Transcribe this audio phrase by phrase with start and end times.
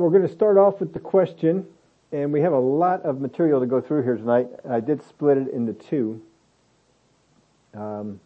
[0.00, 1.66] We're going to start off with the question,
[2.10, 4.48] and we have a lot of material to go through here tonight.
[4.66, 6.22] I did split it into two.
[7.74, 8.18] Um,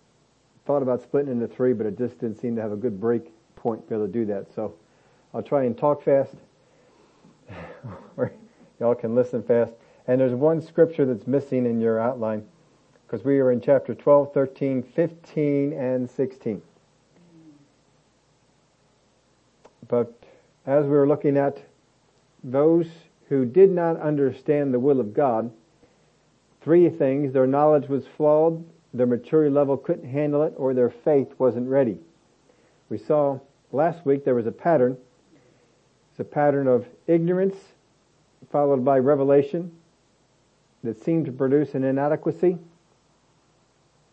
[0.67, 3.33] thought about splitting into three, but it just didn't seem to have a good break
[3.57, 4.55] point to be able to do that.
[4.55, 4.73] So
[5.35, 6.37] I'll try and talk fast,
[8.17, 8.31] or
[8.79, 9.73] y'all can listen fast.
[10.07, 12.47] And there's one scripture that's missing in your outline,
[13.05, 16.63] because we are in chapter 12, 13, 15, and 16.
[19.89, 20.24] But
[20.67, 21.63] as we were looking at
[22.43, 22.87] those
[23.29, 25.51] who did not understand the will of God,
[26.63, 31.35] three things, their knowledge was flawed, their maturity level couldn't handle it, or their faith
[31.39, 31.99] wasn't ready.
[32.89, 33.41] We saw
[33.73, 34.97] last week there was a pattern.
[36.11, 37.57] It's a pattern of ignorance
[38.51, 39.73] followed by revelation
[40.85, 42.59] that seemed to produce an inadequacy,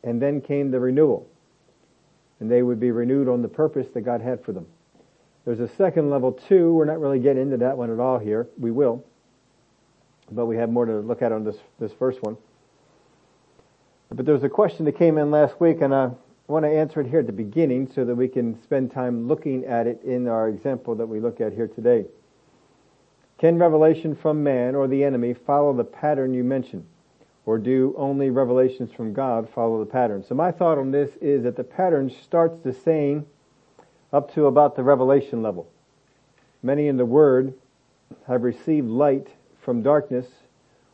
[0.04, 1.28] and then came the renewal.
[2.40, 4.66] And they would be renewed on the purpose that God had for them.
[5.46, 6.74] There's a second level too.
[6.74, 8.48] We're not really getting into that one at all here.
[8.60, 9.04] We will.
[10.32, 12.38] But we have more to look at on this, this first one.
[14.10, 16.12] But there was a question that came in last week and I
[16.48, 19.66] want to answer it here at the beginning so that we can spend time looking
[19.66, 22.06] at it in our example that we look at here today.
[23.40, 26.86] Can revelation from man or the enemy follow the pattern you mentioned?
[27.46, 30.24] Or do only revelations from God follow the pattern?
[30.24, 33.26] So my thought on this is that the pattern starts the same
[34.14, 35.70] up to about the revelation level.
[36.64, 37.54] Many in the Word
[38.28, 39.28] have received light
[39.62, 40.28] from darkness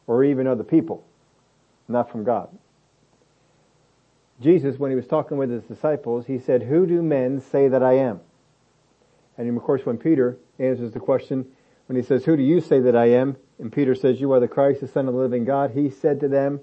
[0.05, 1.03] or even other people,
[1.87, 2.49] not from God.
[4.41, 7.81] Jesus, when he was talking with his disciples, he said, Who do men say that
[7.81, 8.19] I am?
[9.37, 11.45] And of course, when Peter answers the question,
[11.87, 13.37] when he says, Who do you say that I am?
[13.59, 15.71] And Peter says, You are the Christ, the Son of the living God.
[15.71, 16.59] He said to them,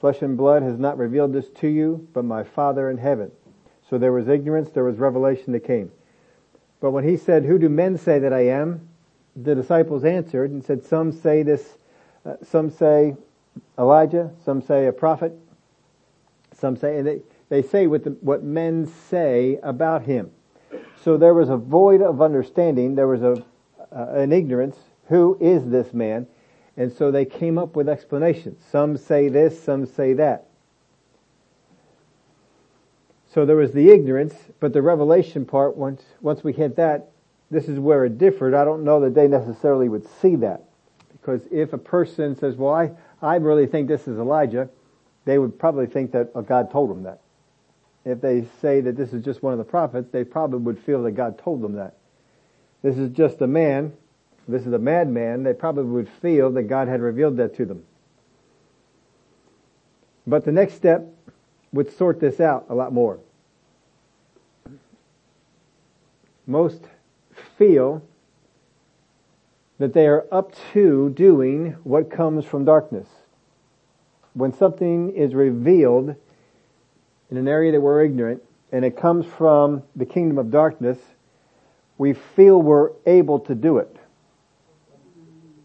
[0.00, 3.30] Flesh and blood has not revealed this to you, but my Father in heaven.
[3.92, 5.92] So there was ignorance, there was revelation that came.
[6.80, 8.88] But when he said, who do men say that I am?
[9.36, 11.76] The disciples answered and said, some say this,
[12.24, 13.14] uh, some say
[13.78, 15.34] Elijah, some say a prophet,
[16.54, 17.20] some say, and they,
[17.50, 20.30] they say what, the, what men say about him.
[21.04, 23.44] So there was a void of understanding, there was a,
[23.94, 24.78] uh, an ignorance,
[25.08, 26.26] who is this man?
[26.78, 28.64] And so they came up with explanations.
[28.70, 30.46] Some say this, some say that.
[33.32, 37.12] So there was the ignorance, but the revelation part, once, once we hit that,
[37.50, 38.52] this is where it differed.
[38.52, 40.64] I don't know that they necessarily would see that.
[41.12, 42.90] Because if a person says, well, I,
[43.22, 44.68] I really think this is Elijah,
[45.24, 47.20] they would probably think that oh, God told them that.
[48.04, 51.02] If they say that this is just one of the prophets, they probably would feel
[51.04, 51.96] that God told them that.
[52.82, 53.92] This is just a man,
[54.46, 57.84] this is a madman, they probably would feel that God had revealed that to them.
[60.26, 61.06] But the next step
[61.72, 63.18] would sort this out a lot more.
[66.46, 66.82] Most
[67.56, 68.02] feel
[69.78, 73.08] that they are up to doing what comes from darkness.
[74.34, 76.14] When something is revealed
[77.30, 80.98] in an area that we're ignorant and it comes from the kingdom of darkness,
[81.98, 83.96] we feel we're able to do it.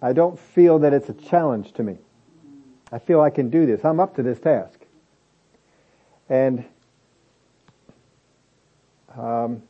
[0.02, 1.98] I don't feel that it's a challenge to me.
[2.92, 3.84] I feel I can do this.
[3.84, 4.77] I'm up to this task.
[6.30, 6.66] And
[9.18, 9.64] um,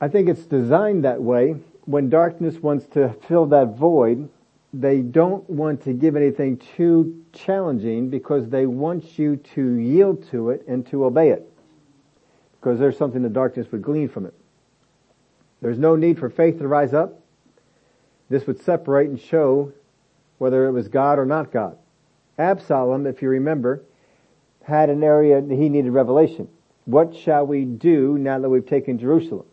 [0.00, 1.56] I think it's designed that way.
[1.84, 4.28] When darkness wants to fill that void,
[4.72, 10.50] they don't want to give anything too challenging because they want you to yield to
[10.50, 11.50] it and to obey it.
[12.60, 14.34] Because there's something the darkness would glean from it.
[15.60, 17.20] There's no need for faith to rise up.
[18.28, 19.72] This would separate and show
[20.38, 21.76] whether it was God or not God.
[22.38, 23.82] Absalom, if you remember,
[24.62, 26.48] had an area that he needed revelation.
[26.84, 29.46] What shall we do now that we've taken Jerusalem?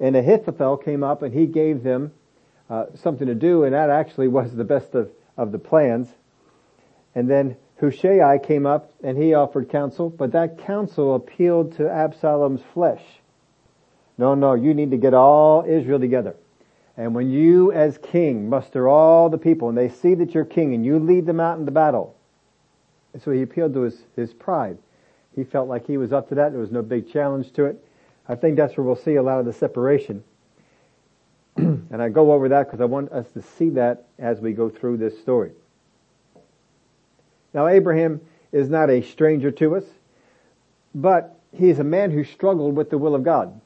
[0.00, 2.12] And Ahithophel came up and he gave them
[2.68, 6.08] uh, something to do, and that actually was the best of, of the plans.
[7.14, 12.62] And then Hushai came up and he offered counsel, but that counsel appealed to Absalom's
[12.74, 13.02] flesh.
[14.18, 16.36] No, no, you need to get all Israel together.
[16.96, 20.74] And when you as king muster all the people and they see that you're king
[20.74, 22.16] and you lead them out into battle.
[23.12, 24.78] And so he appealed to his, his pride.
[25.34, 26.52] He felt like he was up to that.
[26.52, 27.84] There was no big challenge to it.
[28.28, 30.24] I think that's where we'll see a lot of the separation.
[31.56, 34.70] and I go over that because I want us to see that as we go
[34.70, 35.52] through this story.
[37.52, 38.20] Now Abraham
[38.52, 39.84] is not a stranger to us,
[40.94, 43.60] but he's a man who struggled with the will of God.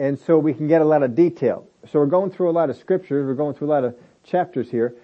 [0.00, 1.68] And so we can get a lot of detail.
[1.92, 3.94] So we're going through a lot of scriptures, we're going through a lot of
[4.24, 4.94] chapters here,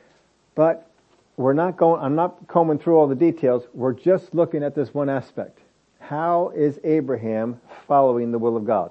[0.54, 0.90] but
[1.37, 4.94] we're not going, I'm not combing through all the details, we're just looking at this
[4.94, 5.58] one aspect.
[6.00, 8.90] How is Abraham following the will of God?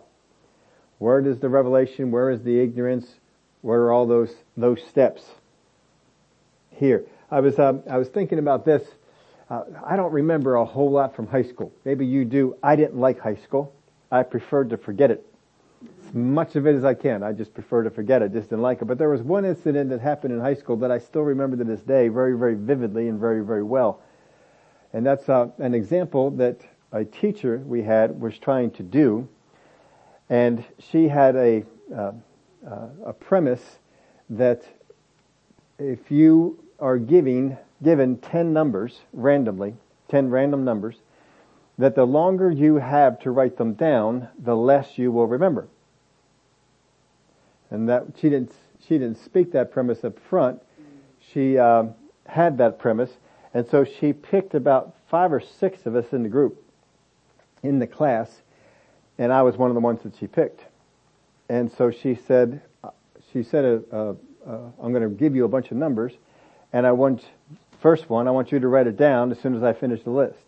[0.99, 3.07] Where does the revelation, where is the ignorance,
[3.61, 5.23] where are all those, those steps?
[6.69, 7.03] Here.
[7.31, 8.83] I was, uh, I was thinking about this.
[9.49, 11.71] Uh, I don't remember a whole lot from high school.
[11.83, 12.57] Maybe you do.
[12.61, 13.73] I didn't like high school.
[14.11, 15.25] I preferred to forget it.
[16.15, 17.23] Much of it as I can.
[17.23, 18.31] I just prefer to forget it.
[18.31, 18.85] Just didn't like it.
[18.85, 21.65] But there was one incident that happened in high school that I still remember to
[21.65, 24.01] this day very, very vividly and very, very well.
[24.93, 26.61] And that's uh, an example that
[26.93, 29.27] a teacher we had was trying to do.
[30.29, 32.13] And she had a, uh,
[32.65, 33.79] uh, a premise
[34.29, 34.63] that
[35.77, 39.75] if you are giving, given 10 numbers randomly,
[40.07, 40.95] 10 random numbers,
[41.77, 45.67] that the longer you have to write them down, the less you will remember.
[47.71, 48.53] And that she didn't
[48.87, 50.61] she didn't speak that premise up front.
[51.33, 51.85] She uh,
[52.27, 53.11] had that premise,
[53.53, 56.63] and so she picked about five or six of us in the group,
[57.63, 58.41] in the class,
[59.17, 60.61] and I was one of the ones that she picked.
[61.49, 62.61] And so she said,
[63.31, 64.13] she said, uh, uh,
[64.45, 66.13] uh I'm going to give you a bunch of numbers,
[66.73, 67.23] and I want
[67.81, 70.11] first one, I want you to write it down as soon as I finish the
[70.11, 70.45] list.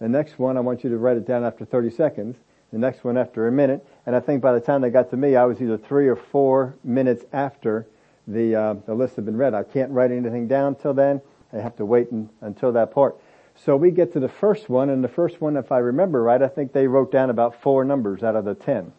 [0.00, 2.36] The next one, I want you to write it down after 30 seconds.
[2.74, 3.86] The next one after a minute.
[4.04, 6.16] And I think by the time they got to me, I was either three or
[6.16, 7.86] four minutes after
[8.26, 9.54] the, uh, the list had been read.
[9.54, 11.22] I can't write anything down till then.
[11.52, 13.16] I have to wait in, until that part.
[13.54, 16.42] So we get to the first one, and the first one, if I remember right,
[16.42, 18.92] I think they wrote down about four numbers out of the ten.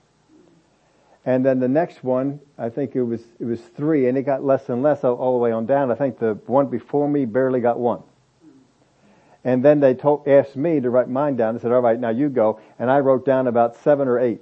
[1.26, 4.42] And then the next one, I think it was it was three, and it got
[4.42, 5.92] less and less all, all the way on down.
[5.92, 8.04] I think the one before me barely got one.
[9.46, 11.54] And then they told, asked me to write mine down.
[11.54, 12.60] They said, all right, now you go.
[12.80, 14.42] And I wrote down about seven or eight.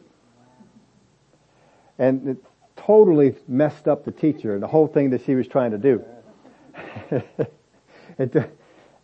[2.00, 2.38] And it
[2.78, 6.04] totally messed up the teacher and the whole thing that she was trying to do.
[8.18, 8.54] it,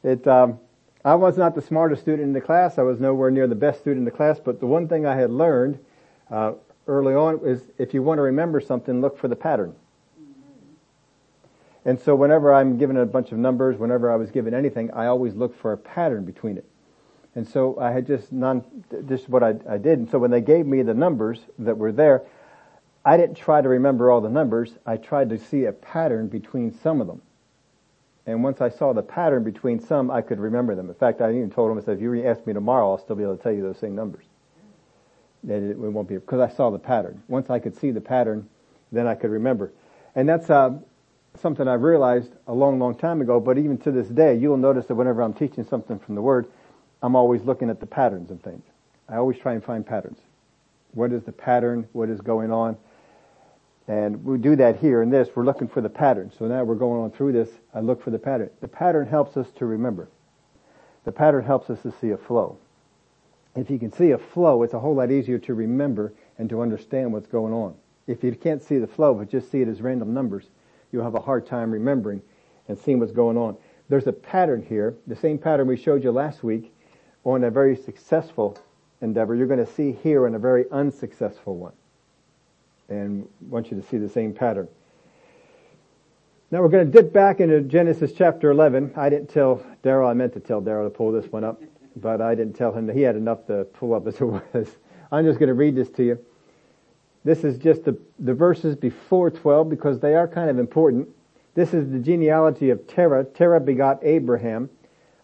[0.03, 0.57] it, um,
[1.03, 2.77] I was not the smartest student in the class.
[2.77, 4.39] I was nowhere near the best student in the class.
[4.39, 5.79] But the one thing I had learned
[6.31, 6.53] uh,
[6.87, 9.75] early on is if you want to remember something, look for the pattern.
[11.85, 15.07] And so whenever I'm given a bunch of numbers, whenever I was given anything, I
[15.07, 16.65] always look for a pattern between it.
[17.35, 18.63] And so I had just non,
[19.07, 19.99] just what I, I did.
[19.99, 22.23] And so when they gave me the numbers that were there,
[23.05, 24.73] I didn't try to remember all the numbers.
[24.85, 27.21] I tried to see a pattern between some of them.
[28.25, 30.89] And once I saw the pattern between some, I could remember them.
[30.89, 33.15] In fact, I even told them, I said, if you ask me tomorrow, I'll still
[33.15, 34.25] be able to tell you those same numbers.
[35.43, 37.23] And it, won't be, because I saw the pattern.
[37.27, 38.47] Once I could see the pattern,
[38.91, 39.71] then I could remember.
[40.13, 40.77] And that's, uh,
[41.39, 44.85] something I realized a long, long time ago, but even to this day, you'll notice
[44.87, 46.47] that whenever I'm teaching something from the Word,
[47.01, 48.63] I'm always looking at the patterns of things.
[49.07, 50.19] I always try and find patterns.
[50.93, 51.87] What is the pattern?
[51.93, 52.77] What is going on?
[53.87, 55.29] And we do that here in this.
[55.33, 56.31] We're looking for the pattern.
[56.37, 57.49] So now we're going on through this.
[57.73, 58.51] I look for the pattern.
[58.61, 60.09] The pattern helps us to remember.
[61.05, 62.57] The pattern helps us to see a flow.
[63.55, 66.61] If you can see a flow, it's a whole lot easier to remember and to
[66.61, 67.73] understand what's going on.
[68.05, 70.45] If you can't see the flow, but just see it as random numbers,
[70.91, 72.21] you'll have a hard time remembering
[72.67, 73.57] and seeing what's going on.
[73.89, 76.73] There's a pattern here, the same pattern we showed you last week
[77.23, 78.57] on a very successful
[79.01, 79.35] endeavor.
[79.35, 81.73] You're going to see here in a very unsuccessful one.
[82.87, 84.67] And I want you to see the same pattern.
[86.51, 88.93] Now we're going to dip back into Genesis chapter 11.
[88.95, 91.61] I didn't tell Daryl, I meant to tell Daryl to pull this one up,
[91.95, 94.77] but I didn't tell him that he had enough to pull up as it was.
[95.11, 96.25] I'm just going to read this to you.
[97.29, 101.07] This is just the, the verses before 12 because they are kind of important.
[101.53, 103.23] This is the genealogy of Terah.
[103.23, 104.67] Terah begot Abraham.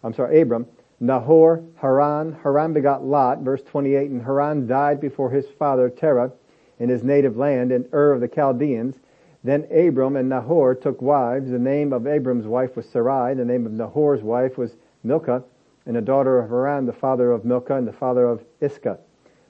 [0.04, 0.66] I'm sorry, Abram.
[1.00, 2.38] Nahor, Haran.
[2.44, 4.08] Haran begot Lot, verse 28.
[4.08, 6.30] And Haran died before his father Terah
[6.78, 8.94] in his native land in Ur of the Chaldeans.
[9.42, 11.50] Then Abram and Nahor took wives.
[11.50, 13.34] The name of Abram's wife was Sarai.
[13.34, 15.42] The name of Nahor's wife was Milcah,
[15.86, 19.00] and the daughter of Haran, the father of Milcah, and the father of Iscah.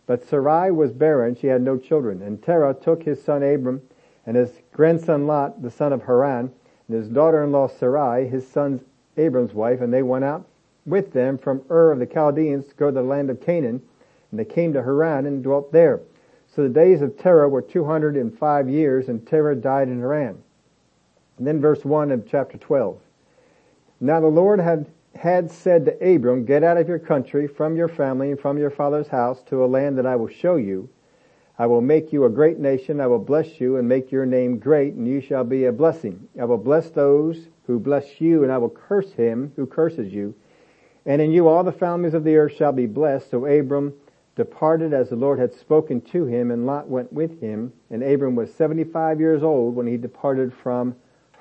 [0.07, 2.23] But Sarai was barren, she had no children.
[2.23, 3.83] And Terah took his son Abram,
[4.25, 6.53] and his grandson Lot, the son of Haran,
[6.89, 8.81] and his daughter-in-law Sarai, his son
[9.17, 10.47] Abram's wife, and they went out
[10.85, 13.83] with them from Ur of the Chaldeans to go to the land of Canaan,
[14.31, 16.01] and they came to Haran and dwelt there.
[16.55, 20.43] So the days of Terah were 205 years, and Terah died in Haran.
[21.39, 22.99] And then verse 1 of chapter 12.
[24.01, 24.87] Now the Lord had
[25.17, 28.71] had said to Abram, Get out of your country, from your family, and from your
[28.71, 30.89] father's house to a land that I will show you.
[31.59, 33.01] I will make you a great nation.
[33.01, 36.29] I will bless you and make your name great, and you shall be a blessing.
[36.41, 40.35] I will bless those who bless you, and I will curse him who curses you.
[41.07, 43.31] And in you all the families of the earth shall be blessed.
[43.31, 43.95] So Abram
[44.35, 47.73] departed as the Lord had spoken to him, and Lot went with him.
[47.91, 50.95] And Abram was seventy-five years old when he departed from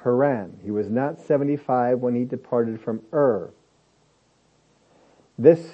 [0.03, 0.59] Haran.
[0.63, 3.51] He was not seventy-five when he departed from Ur.
[5.37, 5.71] This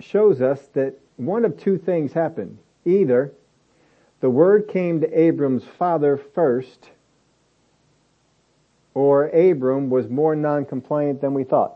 [0.00, 2.58] shows us that one of two things happened.
[2.84, 3.32] Either
[4.20, 6.90] the word came to Abram's father first,
[8.94, 11.74] or Abram was more non-compliant than we thought.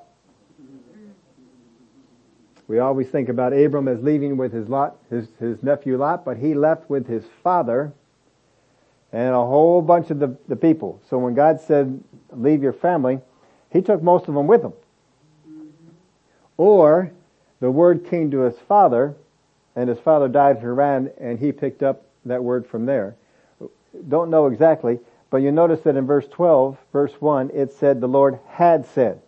[2.68, 6.36] We always think about Abram as leaving with his Lot, his, his nephew Lot, but
[6.36, 7.92] he left with his father
[9.10, 11.00] and a whole bunch of the, the people.
[11.08, 13.20] So when God said, leave your family,
[13.70, 14.74] he took most of them with him.
[16.58, 17.12] Or
[17.60, 19.14] the word came to his father
[19.74, 23.16] and his father died in Haran and he picked up that word from there.
[24.08, 24.98] Don't know exactly,
[25.30, 29.22] but you notice that in verse 12, verse 1, it said the Lord had said.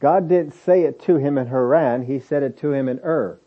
[0.00, 3.38] God didn't say it to him in Haran, he said it to him in Ur.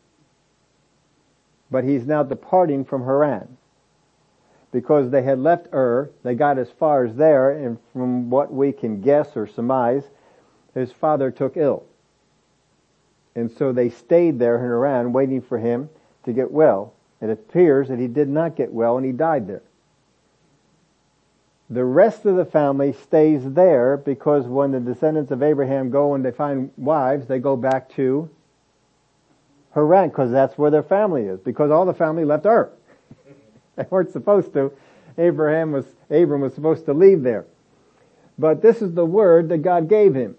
[1.70, 3.58] But he's now departing from Haran.
[4.72, 8.72] Because they had left Ur, they got as far as there, and from what we
[8.72, 10.04] can guess or surmise,
[10.74, 11.84] his father took ill.
[13.40, 15.90] And so they stayed there in Haran waiting for him
[16.26, 16.94] to get well.
[17.22, 19.64] It appears that he did not get well and he died there.
[21.70, 26.26] The rest of the family stays there because when the descendants of Abraham go and
[26.26, 28.30] they find wives, they go back to
[29.74, 31.40] Haran because that's where their family is.
[31.40, 32.72] Because all the family left Ur.
[33.76, 34.74] they weren't supposed to.
[35.18, 37.46] Abraham was, Abram was supposed to leave there.
[38.38, 40.36] But this is the word that God gave him.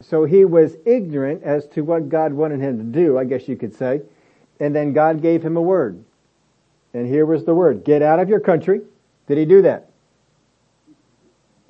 [0.00, 3.56] So he was ignorant as to what God wanted him to do, I guess you
[3.56, 4.02] could say.
[4.60, 6.04] And then God gave him a word.
[6.92, 7.84] And here was the word.
[7.84, 8.82] Get out of your country.
[9.26, 9.90] Did he do that?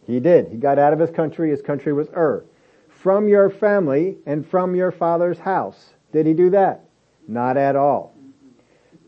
[0.07, 0.49] He did.
[0.49, 1.51] He got out of his country.
[1.51, 2.45] His country was Ur.
[2.89, 5.91] From your family and from your father's house.
[6.13, 6.85] Did he do that?
[7.27, 8.15] Not at all.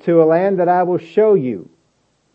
[0.00, 1.68] To a land that I will show you.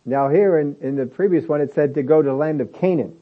[0.05, 2.73] Now here in, in the previous one it said to go to the land of
[2.73, 3.17] Canaan.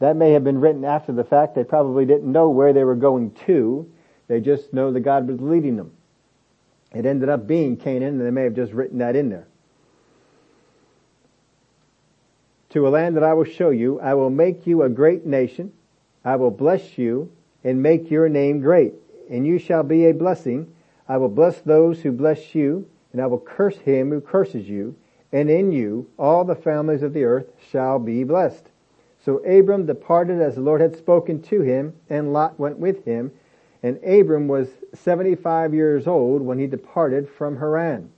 [0.00, 1.54] That may have been written after the fact.
[1.54, 3.90] They probably didn't know where they were going to.
[4.28, 5.92] They just know that God was leading them.
[6.92, 9.46] It ended up being Canaan and they may have just written that in there.
[12.74, 14.00] to a land that I will show you.
[14.00, 15.72] I will make you a great nation.
[16.24, 17.30] I will bless you
[17.62, 18.94] and make your name great.
[19.30, 20.74] And you shall be a blessing.
[21.08, 24.96] I will bless those who bless you, and I will curse him who curses you.
[25.32, 28.68] And in you all the families of the earth shall be blessed.
[29.24, 33.32] So Abram departed as the Lord had spoken to him, and Lot went with him.
[33.82, 38.10] And Abram was 75 years old when he departed from Haran.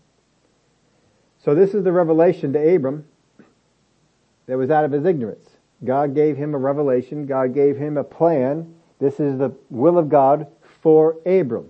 [1.39, 3.05] So this is the revelation to Abram
[4.47, 5.49] that was out of his ignorance.
[5.85, 7.27] God gave him a revelation.
[7.27, 8.75] God gave him a plan.
[8.99, 10.47] This is the will of God
[10.81, 11.69] for Abram.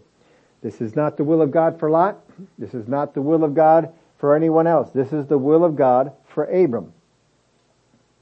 [0.62, 2.22] This is not the will of God for Lot.
[2.58, 4.90] This is not the will of God for anyone else.
[4.90, 6.92] This is the will of God for Abram.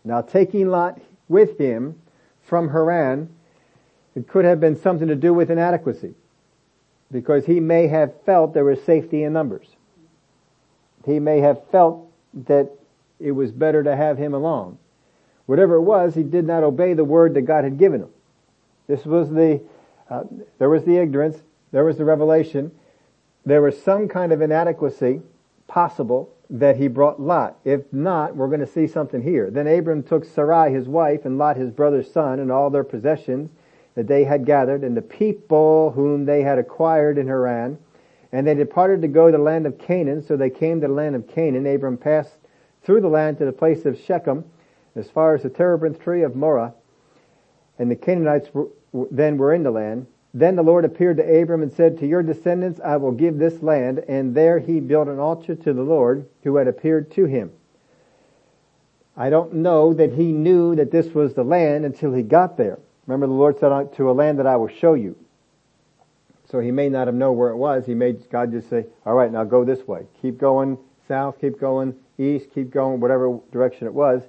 [0.05, 2.01] Now taking Lot with him
[2.43, 3.29] from Haran,
[4.15, 6.15] it could have been something to do with inadequacy.
[7.11, 9.67] Because he may have felt there was safety in numbers.
[11.07, 12.11] He may have felt
[12.47, 12.71] that
[13.21, 14.79] it was better to have him along.
[15.47, 18.11] Whatever it was, he did not obey the word that God had given him.
[18.87, 19.61] This was the,
[20.11, 20.25] uh,
[20.59, 21.39] there was the ignorance,
[21.73, 22.73] there was the revelation,
[23.45, 25.21] there was some kind of inadequacy
[25.67, 27.59] possible that he brought Lot.
[27.65, 29.51] If not, we're going to see something here.
[29.51, 33.51] Then Abram took Sarai his wife and Lot his brother's son and all their possessions
[33.95, 37.79] that they had gathered and the people whom they had acquired in Haran.
[38.33, 40.23] And they departed to go to the land of Canaan.
[40.23, 41.67] So they came to the land of Canaan.
[41.67, 42.35] Abram passed
[42.83, 44.45] through the land to the place of Shechem,
[44.97, 46.75] as far as the terebinth tree of Moreh.
[47.79, 48.69] And the Canaanites were,
[49.11, 50.07] then were in the land.
[50.37, 53.63] Then the Lord appeared to Abram and said, To your descendants I will give this
[53.63, 54.01] land.
[54.09, 57.53] And there he built an altar to the Lord who had appeared to him.
[59.17, 62.81] I don't know that he knew that this was the land until he got there.
[63.07, 65.17] Remember the Lord said, to a land that I will show you.
[66.51, 67.87] So he may not have known where it was.
[67.87, 70.07] He made God just say, alright, now go this way.
[70.21, 74.23] Keep going south, keep going east, keep going, whatever direction it was.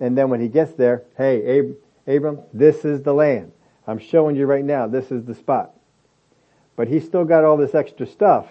[0.00, 1.76] And then when he gets there, hey, Ab-
[2.06, 3.52] Abram, this is the land.
[3.88, 5.74] I'm showing you right now, this is the spot.
[6.76, 8.46] But he still got all this extra stuff.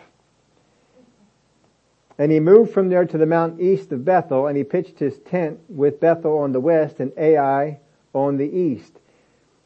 [2.18, 5.20] And he moved from there to the mountain east of Bethel, and he pitched his
[5.20, 7.80] tent with Bethel on the west and Ai
[8.14, 8.94] on the east.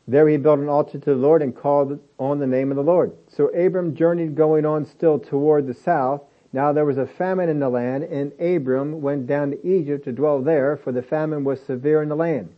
[0.08, 2.84] There he built an altar to the Lord and called on the name of the
[2.84, 3.14] Lord.
[3.30, 6.22] So Abram journeyed going on still toward the south,
[6.54, 10.12] now there was a famine in the land, and Abram went down to Egypt to
[10.12, 12.54] dwell there, for the famine was severe in the land.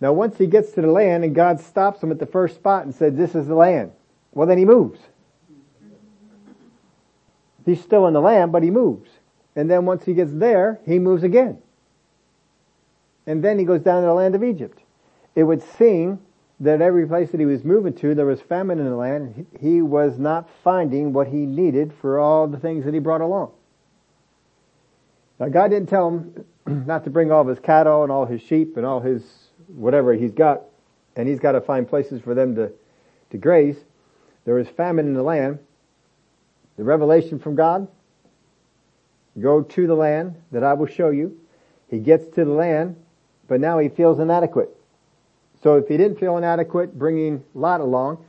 [0.00, 2.84] Now once he gets to the land and God stops him at the first spot
[2.84, 3.92] and said, this is the land.
[4.32, 5.00] Well then he moves.
[7.64, 9.10] He's still in the land, but he moves.
[9.56, 11.58] And then once he gets there, he moves again.
[13.26, 14.80] And then he goes down to the land of Egypt.
[15.34, 16.20] It would seem
[16.60, 19.46] that every place that he was moving to, there was famine in the land.
[19.60, 23.52] He was not finding what he needed for all the things that he brought along.
[25.40, 26.44] Now God didn't tell him
[26.86, 30.14] not to bring all of his cattle and all his sheep and all his whatever
[30.14, 30.62] he's got,
[31.16, 32.72] and he's got to find places for them to,
[33.30, 33.76] to graze.
[34.44, 35.58] There is famine in the land.
[36.76, 37.86] The revelation from God,
[39.40, 41.38] go to the land that I will show you.
[41.88, 42.96] He gets to the land,
[43.46, 44.70] but now he feels inadequate.
[45.62, 48.24] So if he didn't feel inadequate bringing Lot along,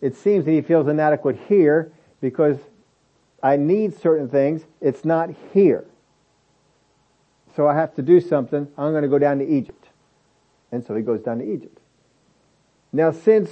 [0.00, 2.58] it seems that he feels inadequate here because
[3.42, 4.62] I need certain things.
[4.80, 5.84] It's not here.
[7.54, 8.66] So I have to do something.
[8.78, 9.81] I'm going to go down to Egypt.
[10.72, 11.78] And so he goes down to Egypt.
[12.92, 13.50] Now since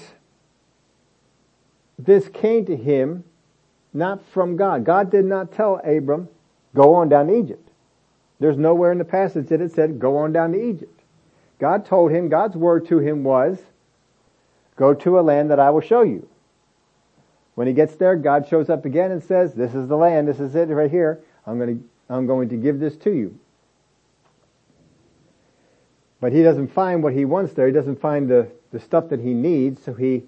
[1.99, 3.25] this came to him
[3.93, 6.29] not from God, God did not tell Abram,
[6.75, 7.69] go on down to Egypt.
[8.39, 11.01] There's nowhere in the passage that it said, go on down to Egypt.
[11.59, 13.59] God told him, God's word to him was,
[14.77, 16.27] go to a land that I will show you.
[17.55, 20.41] When he gets there, God shows up again and says, this is the land, this
[20.41, 21.21] is it right here.
[21.47, 23.39] I'm going to, I'm going to give this to you.
[26.21, 27.67] But he doesn't find what he wants there.
[27.67, 30.25] He doesn't find the, the stuff that he needs, so he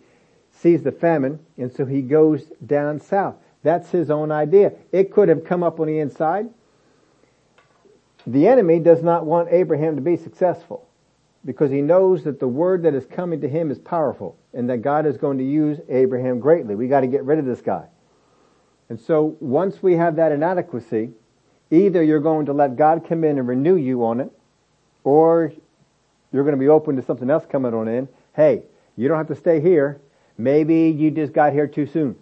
[0.51, 3.37] sees the famine, and so he goes down south.
[3.63, 4.73] That's his own idea.
[4.91, 6.49] It could have come up on the inside.
[8.27, 10.89] The enemy does not want Abraham to be successful
[11.45, 14.79] because he knows that the word that is coming to him is powerful and that
[14.79, 16.75] God is going to use Abraham greatly.
[16.75, 17.87] We got to get rid of this guy.
[18.89, 21.11] And so once we have that inadequacy,
[21.71, 24.31] either you're going to let God come in and renew you on it,
[25.03, 25.53] or
[26.33, 28.09] you're going to be open to something else coming on in.
[28.35, 28.63] Hey,
[28.97, 30.01] you don't have to stay here.
[30.39, 32.17] Maybe you just got here too soon.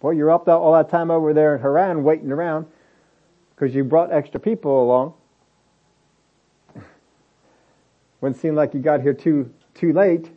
[0.00, 2.66] Boy, you're up all that time over there in Haran waiting around
[3.54, 5.14] because you brought extra people along.
[8.20, 10.30] Wouldn't seem like you got here too, too late,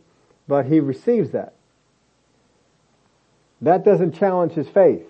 [0.48, 1.54] but he receives that.
[3.60, 5.06] That doesn't challenge his faith.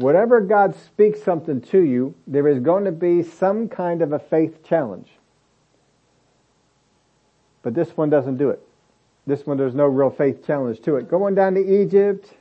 [0.00, 4.18] Whatever God speaks something to you, there is going to be some kind of a
[4.18, 5.10] faith challenge.
[7.62, 8.66] But this one doesn't do it.
[9.26, 11.10] This one, there's no real faith challenge to it.
[11.10, 12.32] Going down to Egypt,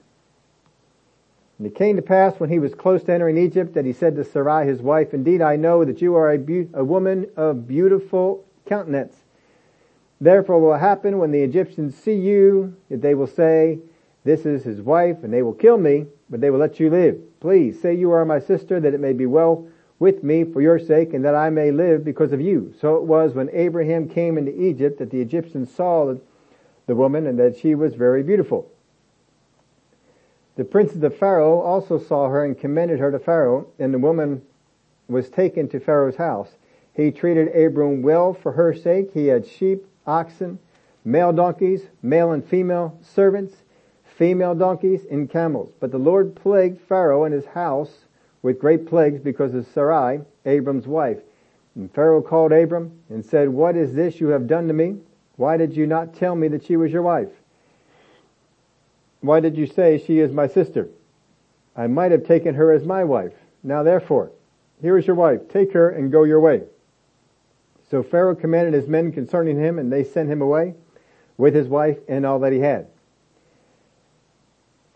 [1.57, 4.15] and it came to pass when he was close to entering Egypt that he said
[4.15, 7.67] to Sarai his wife, Indeed I know that you are a, be- a woman of
[7.67, 9.17] beautiful countenance.
[10.21, 13.79] Therefore will happen when the Egyptians see you, that they will say,
[14.23, 17.17] This is his wife, and they will kill me, but they will let you live.
[17.39, 20.79] Please say you are my sister, that it may be well with me for your
[20.79, 22.73] sake, and that I may live because of you.
[22.79, 26.15] So it was when Abraham came into Egypt that the Egyptians saw
[26.85, 28.69] the woman, and that she was very beautiful.
[30.55, 34.41] The princes of Pharaoh also saw her and commended her to Pharaoh, and the woman
[35.07, 36.57] was taken to Pharaoh's house.
[36.93, 39.11] He treated Abram well for her sake.
[39.13, 40.59] He had sheep, oxen,
[41.05, 43.55] male donkeys, male and female servants,
[44.19, 45.71] female donkeys, and camels.
[45.79, 47.99] But the Lord plagued Pharaoh and his house
[48.41, 51.19] with great plagues because of Sarai, Abram's wife.
[51.73, 54.97] And Pharaoh called Abram and said, What is this you have done to me?
[55.37, 57.29] Why did you not tell me that she was your wife?
[59.21, 60.89] Why did you say she is my sister?
[61.73, 63.33] I might have taken her as my wife.
[63.63, 64.31] Now therefore,
[64.81, 65.47] here is your wife.
[65.47, 66.63] Take her and go your way.
[67.89, 70.73] So Pharaoh commanded his men concerning him and they sent him away
[71.37, 72.87] with his wife and all that he had.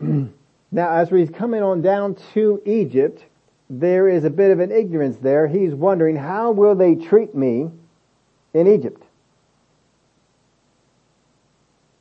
[0.00, 3.24] now as he's coming on down to Egypt,
[3.70, 5.48] there is a bit of an ignorance there.
[5.48, 7.70] He's wondering, how will they treat me
[8.52, 9.02] in Egypt?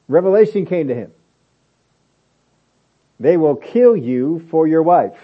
[0.07, 1.11] Revelation came to him.
[3.19, 5.17] They will kill you for your wife.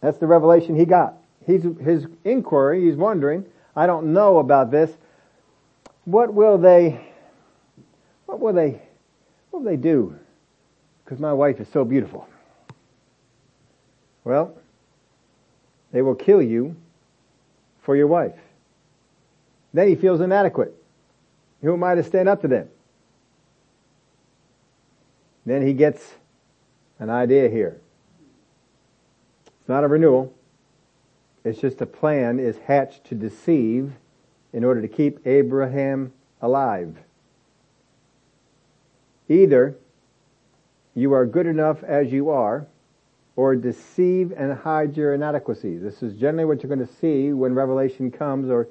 [0.00, 1.14] That's the revelation he got.
[1.46, 4.90] He's, his inquiry, he's wondering, I don't know about this.
[6.04, 7.00] What will they,
[8.26, 8.80] what will they,
[9.50, 10.16] what will they do?
[11.06, 12.28] Because my wife is so beautiful.
[14.24, 14.58] Well,
[15.92, 16.74] they will kill you
[17.80, 18.34] for your wife.
[19.72, 20.74] Then he feels inadequate.
[21.62, 22.68] Who am I to stand up to them?
[25.44, 26.14] Then he gets
[26.98, 27.80] an idea here.
[29.60, 30.34] It's not a renewal.
[31.44, 33.92] It's just a plan is hatched to deceive
[34.52, 36.96] in order to keep Abraham alive.
[39.28, 39.76] Either
[40.96, 42.66] you are good enough as you are,
[43.36, 45.82] or deceive and hide your inadequacies.
[45.82, 48.66] This is generally what you're going to see when revelation comes or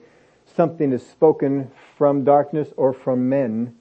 [0.55, 3.75] something is spoken from darkness or from men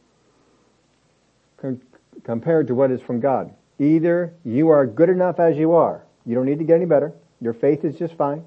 [2.22, 3.54] compared to what is from God.
[3.78, 6.04] Either you are good enough as you are.
[6.26, 7.14] You don't need to get any better.
[7.40, 8.44] Your faith is just fine.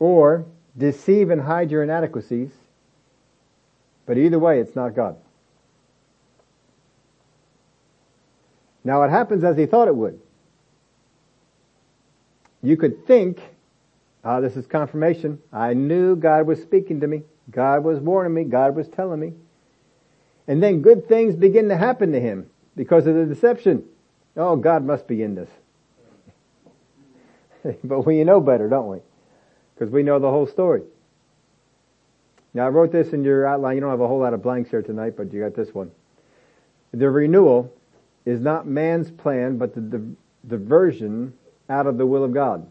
[0.00, 0.44] Or
[0.76, 2.50] deceive and hide your inadequacies.
[4.04, 5.16] But either way, it's not God.
[8.84, 10.20] Now it happens as he thought it would.
[12.62, 13.40] You could think,
[14.24, 15.38] ah, this is confirmation.
[15.52, 17.22] I knew God was speaking to me.
[17.50, 18.44] God was warning me.
[18.44, 19.32] God was telling me.
[20.46, 23.84] And then good things begin to happen to him because of the deception.
[24.36, 25.50] Oh, God must be in this.
[27.84, 28.98] but we know better, don't we?
[29.74, 30.82] Because we know the whole story.
[32.52, 33.76] Now I wrote this in your outline.
[33.76, 35.90] You don't have a whole lot of blanks here tonight, but you got this one.
[36.92, 37.72] The renewal
[38.24, 40.02] is not man's plan, but the
[40.46, 41.32] diversion
[41.68, 42.66] out of the will of God.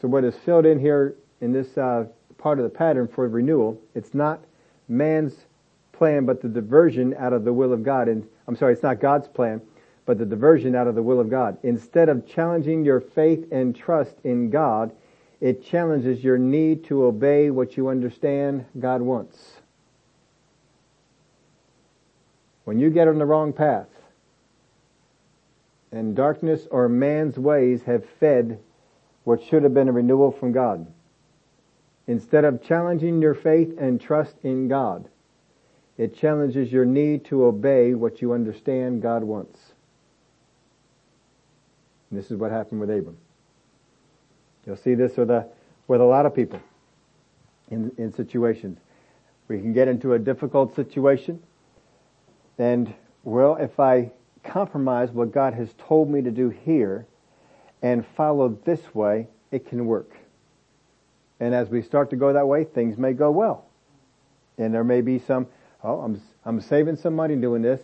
[0.00, 2.06] So what is filled in here in this uh,
[2.38, 4.44] part of the pattern for renewal, it's not
[4.88, 5.34] man's
[5.92, 8.08] plan, but the diversion out of the will of God.
[8.08, 9.62] And I'm sorry, it's not God's plan,
[10.06, 11.56] but the diversion out of the will of God.
[11.62, 14.92] Instead of challenging your faith and trust in God,
[15.40, 19.60] it challenges your need to obey what you understand God wants.
[22.64, 23.88] When you get on the wrong path,
[25.94, 28.58] and darkness or man's ways have fed
[29.22, 30.86] what should have been a renewal from God.
[32.06, 35.08] Instead of challenging your faith and trust in God,
[35.96, 39.58] it challenges your need to obey what you understand God wants.
[42.10, 43.16] And this is what happened with Abram.
[44.66, 45.46] You'll see this with a,
[45.86, 46.60] with a lot of people
[47.70, 48.78] in, in situations.
[49.46, 51.40] We can get into a difficult situation
[52.58, 54.10] and, well, if I
[54.44, 57.06] compromise what God has told me to do here
[57.82, 60.16] and follow this way, it can work.
[61.40, 63.66] And as we start to go that way, things may go well.
[64.56, 65.46] And there may be some,
[65.82, 67.80] oh, I'm, I'm saving some money doing this.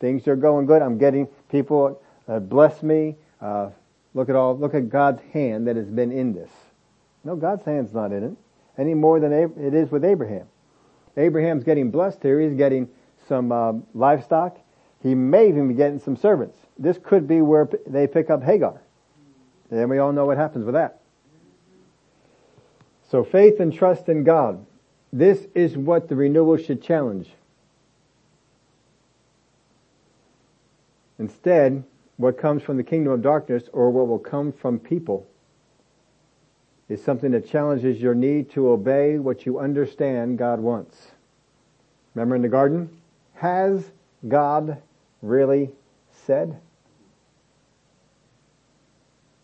[0.00, 0.82] Things are going good.
[0.82, 3.16] I'm getting people uh, bless me.
[3.40, 3.70] Uh,
[4.14, 6.50] look at all, look at God's hand that has been in this.
[7.22, 8.36] No, God's hand's not in it
[8.76, 10.46] any more than it is with Abraham.
[11.16, 12.40] Abraham's getting blessed here.
[12.40, 12.88] He's getting
[13.28, 14.58] some uh, livestock.
[15.04, 16.56] He may even be getting some servants.
[16.78, 18.80] This could be where they pick up Hagar.
[19.70, 21.00] And we all know what happens with that.
[23.10, 24.64] So faith and trust in God.
[25.12, 27.28] This is what the renewal should challenge.
[31.18, 31.84] Instead,
[32.16, 35.26] what comes from the kingdom of darkness or what will come from people
[36.88, 41.10] is something that challenges your need to obey what you understand God wants.
[42.14, 42.88] Remember in the garden?
[43.34, 43.90] Has
[44.26, 44.80] God
[45.24, 45.70] really
[46.26, 46.60] said?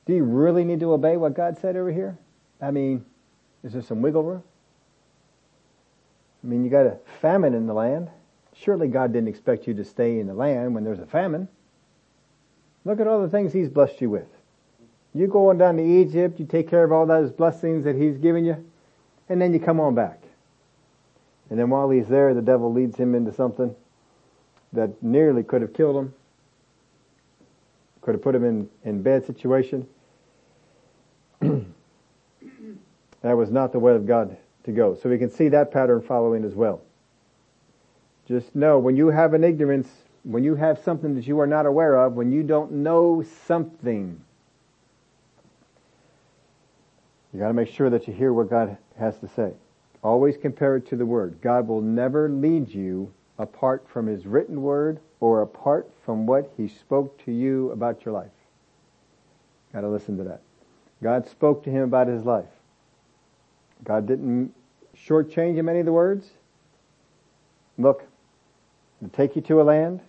[0.07, 2.19] Do you really need to obey what God said over here?
[2.61, 3.05] I mean,
[3.65, 4.43] is there some wiggle room?
[6.43, 8.09] I mean, you got a famine in the land.
[8.55, 11.49] Surely God didn't expect you to stay in the land when there's a famine.
[12.85, 14.29] Look at all the things He's blessed you with.
[15.15, 18.17] You go on down to Egypt, you take care of all those blessings that He's
[18.17, 18.65] given you,
[19.29, 20.23] and then you come on back.
[21.51, 23.75] And then while He's there, the devil leads him into something
[24.73, 26.15] that nearly could have killed him,
[28.03, 29.87] could have put him in, in bad situation.
[31.41, 31.65] that
[33.23, 34.95] was not the way of God to go.
[34.95, 36.83] So we can see that pattern following as well.
[38.27, 39.89] Just know when you have an ignorance,
[40.23, 44.21] when you have something that you are not aware of, when you don't know something,
[47.33, 49.53] you gotta make sure that you hear what God has to say.
[50.03, 51.41] Always compare it to the Word.
[51.43, 56.69] God will never lead you apart from His written word or apart from what He
[56.69, 58.31] spoke to you about your life.
[59.73, 60.41] Gotta listen to that.
[61.03, 62.49] God spoke to him about his life.
[63.85, 64.55] God didn't
[64.97, 66.31] shortchange him any of the words.
[67.79, 68.05] Look,
[69.03, 70.01] to take you to a land.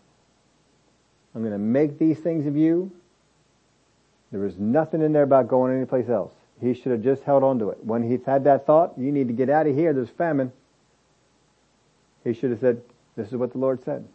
[1.33, 2.91] I'm going to make these things of you.
[4.31, 6.33] There was nothing in there about going anyplace else.
[6.59, 7.83] He should have just held on to it.
[7.83, 10.51] When he's had that thought, you need to get out of here, there's famine.
[12.25, 12.81] He should have said,
[13.15, 14.07] this is what the Lord said.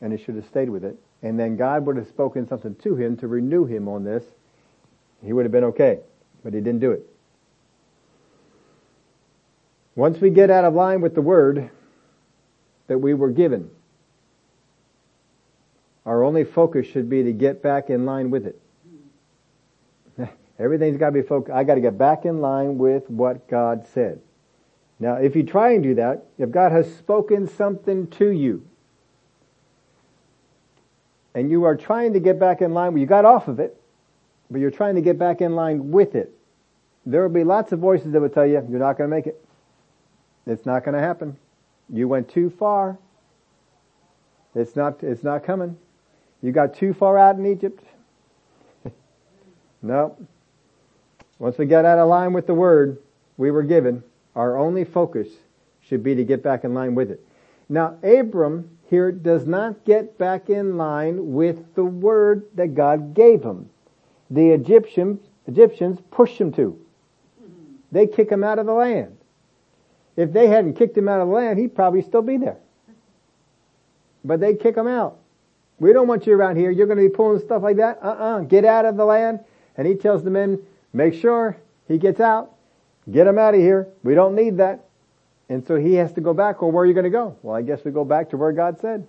[0.00, 0.96] And he should have stayed with it.
[1.22, 4.24] And then God would have spoken something to him to renew him on this.
[5.24, 6.00] He would have been okay.
[6.44, 7.04] But he didn't do it.
[9.96, 11.70] Once we get out of line with the word
[12.86, 13.68] that we were given,
[16.06, 18.62] our only focus should be to get back in line with it.
[20.58, 21.54] Everything's got to be focused.
[21.54, 24.20] I got to get back in line with what God said.
[25.00, 28.66] Now, if you try and do that, if God has spoken something to you,
[31.34, 33.80] and you are trying to get back in line, you got off of it,
[34.50, 36.32] but you're trying to get back in line with it,
[37.06, 39.26] there will be lots of voices that will tell you, you're not going to make
[39.26, 39.42] it.
[40.46, 41.36] It's not going to happen.
[41.88, 42.98] You went too far.
[44.54, 45.76] It's not, it's not coming.
[46.42, 47.84] You got too far out in Egypt.
[49.82, 50.16] no.
[51.38, 52.98] Once we get out of line with the word
[53.36, 54.02] we were given,
[54.38, 55.26] our only focus
[55.80, 57.20] should be to get back in line with it.
[57.68, 63.42] Now, Abram here does not get back in line with the word that God gave
[63.42, 63.68] him.
[64.30, 66.78] The Egyptian Egyptians push him to.
[67.90, 69.16] They kick him out of the land.
[70.14, 72.58] If they hadn't kicked him out of the land, he'd probably still be there.
[74.24, 75.18] But they kick him out.
[75.80, 76.70] We don't want you around here.
[76.70, 77.98] You're going to be pulling stuff like that.
[78.02, 78.40] Uh-uh.
[78.40, 79.40] Get out of the land.
[79.76, 80.60] And he tells the men,
[80.92, 82.57] make sure he gets out.
[83.10, 83.88] Get him out of here.
[84.02, 84.84] We don't need that.
[85.48, 86.60] And so he has to go back.
[86.60, 87.36] Well, where are you going to go?
[87.42, 89.06] Well, I guess we go back to where God said.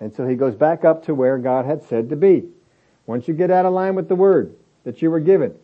[0.00, 2.48] And so he goes back up to where God had said to be.
[3.06, 5.54] Once you get out of line with the word that you were given,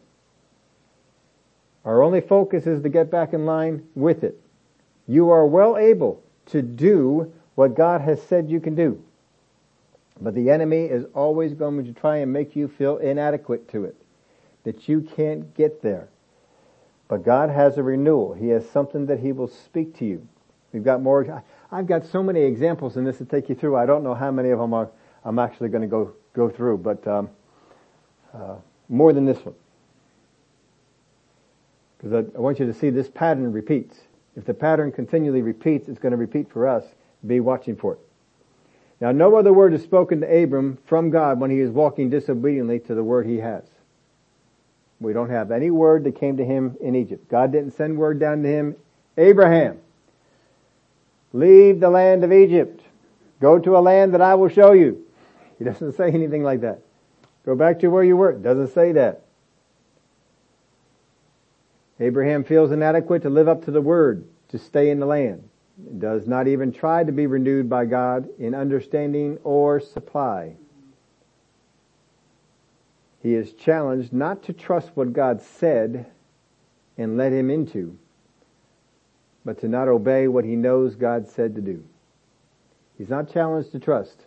[1.85, 4.41] our only focus is to get back in line with it.
[5.07, 9.03] You are well able to do what God has said you can do.
[10.21, 13.97] But the enemy is always going to try and make you feel inadequate to it.
[14.63, 16.09] That you can't get there.
[17.09, 18.33] But God has a renewal.
[18.33, 20.27] He has something that He will speak to you.
[20.73, 21.43] We've got more.
[21.71, 23.77] I've got so many examples in this to take you through.
[23.77, 24.91] I don't know how many of them are,
[25.25, 27.31] I'm actually going to go, go through, but um,
[28.33, 28.57] uh,
[28.89, 29.55] more than this one.
[31.99, 34.01] Because I, I want you to see this pattern repeats.
[34.37, 36.85] If the pattern continually repeats, it's going to repeat for us.
[37.27, 38.01] Be watching for it.
[39.01, 42.81] Now no other word is spoken to Abram from God when he is walking disobediently
[42.81, 43.65] to the word he has.
[45.01, 47.29] We don't have any word that came to him in Egypt.
[47.29, 48.77] God didn't send word down to him,
[49.17, 49.79] Abraham,
[51.33, 52.81] leave the land of Egypt.
[53.41, 55.05] Go to a land that I will show you.
[55.59, 56.81] He doesn't say anything like that.
[57.45, 58.33] Go back to where you were.
[58.33, 59.23] Doesn't say that.
[62.01, 65.49] Abraham feels inadequate to live up to the word, to stay in the land
[65.99, 70.55] does not even try to be renewed by God in understanding or supply.
[73.25, 76.05] He is challenged not to trust what God said
[76.99, 77.97] and let him into,
[79.47, 81.83] but to not obey what he knows God said to do.
[82.99, 84.27] He's not challenged to trust.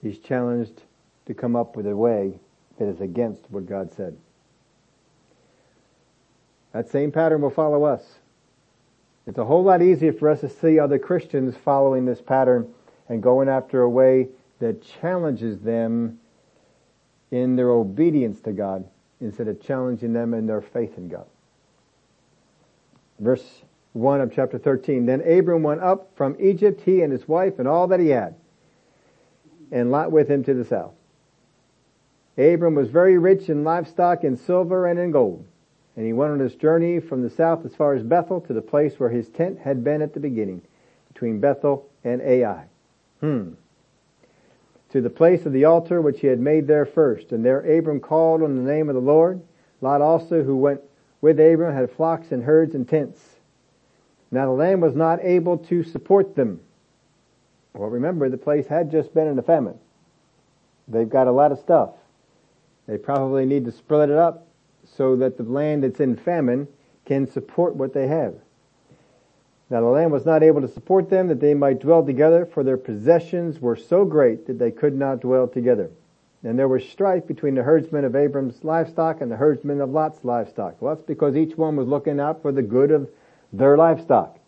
[0.00, 0.80] He's challenged
[1.26, 2.40] to come up with a way
[2.78, 4.16] that is against what God said.
[6.72, 8.02] That same pattern will follow us.
[9.26, 12.72] It's a whole lot easier for us to see other Christians following this pattern
[13.10, 16.18] and going after a way that challenges them
[17.32, 18.84] in their obedience to God
[19.20, 21.26] instead of challenging them in their faith in God.
[23.18, 23.62] Verse
[23.94, 25.06] 1 of chapter 13.
[25.06, 28.34] Then Abram went up from Egypt, he and his wife and all that he had,
[29.72, 30.92] and Lot with him to the south.
[32.36, 35.44] Abram was very rich in livestock, in silver, and in gold.
[35.96, 38.62] And he went on his journey from the south as far as Bethel to the
[38.62, 40.62] place where his tent had been at the beginning,
[41.12, 42.64] between Bethel and Ai.
[43.20, 43.52] Hmm.
[44.92, 47.32] To the place of the altar which he had made there first.
[47.32, 49.40] And there Abram called on the name of the Lord.
[49.80, 50.80] Lot also, who went
[51.20, 53.36] with Abram, had flocks and herds and tents.
[54.30, 56.60] Now the land was not able to support them.
[57.74, 59.78] Well, remember, the place had just been in a famine.
[60.88, 61.90] They've got a lot of stuff.
[62.86, 64.46] They probably need to split it up
[64.84, 66.68] so that the land that's in famine
[67.06, 68.34] can support what they have.
[69.72, 72.62] Now the land was not able to support them that they might dwell together, for
[72.62, 75.88] their possessions were so great that they could not dwell together.
[76.42, 80.22] And there was strife between the herdsmen of Abram's livestock and the herdsmen of Lot's
[80.24, 80.82] livestock.
[80.82, 83.08] Well, that's because each one was looking out for the good of
[83.50, 84.38] their livestock.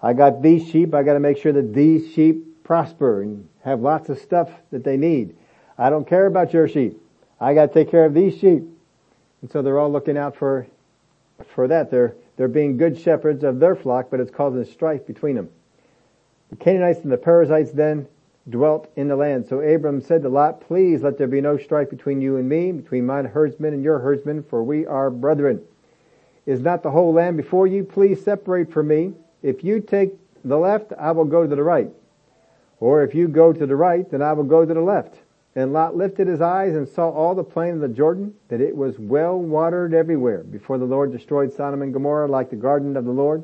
[0.00, 4.10] I got these sheep, I gotta make sure that these sheep prosper and have lots
[4.10, 5.34] of stuff that they need.
[5.76, 7.02] I don't care about your sheep.
[7.40, 8.62] I gotta take care of these sheep.
[9.42, 10.68] And so they're all looking out for,
[11.54, 11.90] for that.
[11.90, 15.50] They're, they're being good shepherds of their flock, but it's causing strife between them.
[16.50, 18.06] The Canaanites and the Perizzites then
[18.48, 19.46] dwelt in the land.
[19.48, 22.72] So Abram said to Lot, please let there be no strife between you and me,
[22.72, 25.62] between mine herdsmen and your herdsmen, for we are brethren.
[26.46, 27.82] Is not the whole land before you?
[27.82, 29.14] Please separate from me.
[29.42, 30.12] If you take
[30.44, 31.90] the left, I will go to the right.
[32.78, 35.16] Or if you go to the right, then I will go to the left.
[35.56, 38.76] And Lot lifted his eyes and saw all the plain of the Jordan, that it
[38.76, 43.06] was well watered everywhere, before the Lord destroyed Sodom and Gomorrah like the garden of
[43.06, 43.42] the Lord,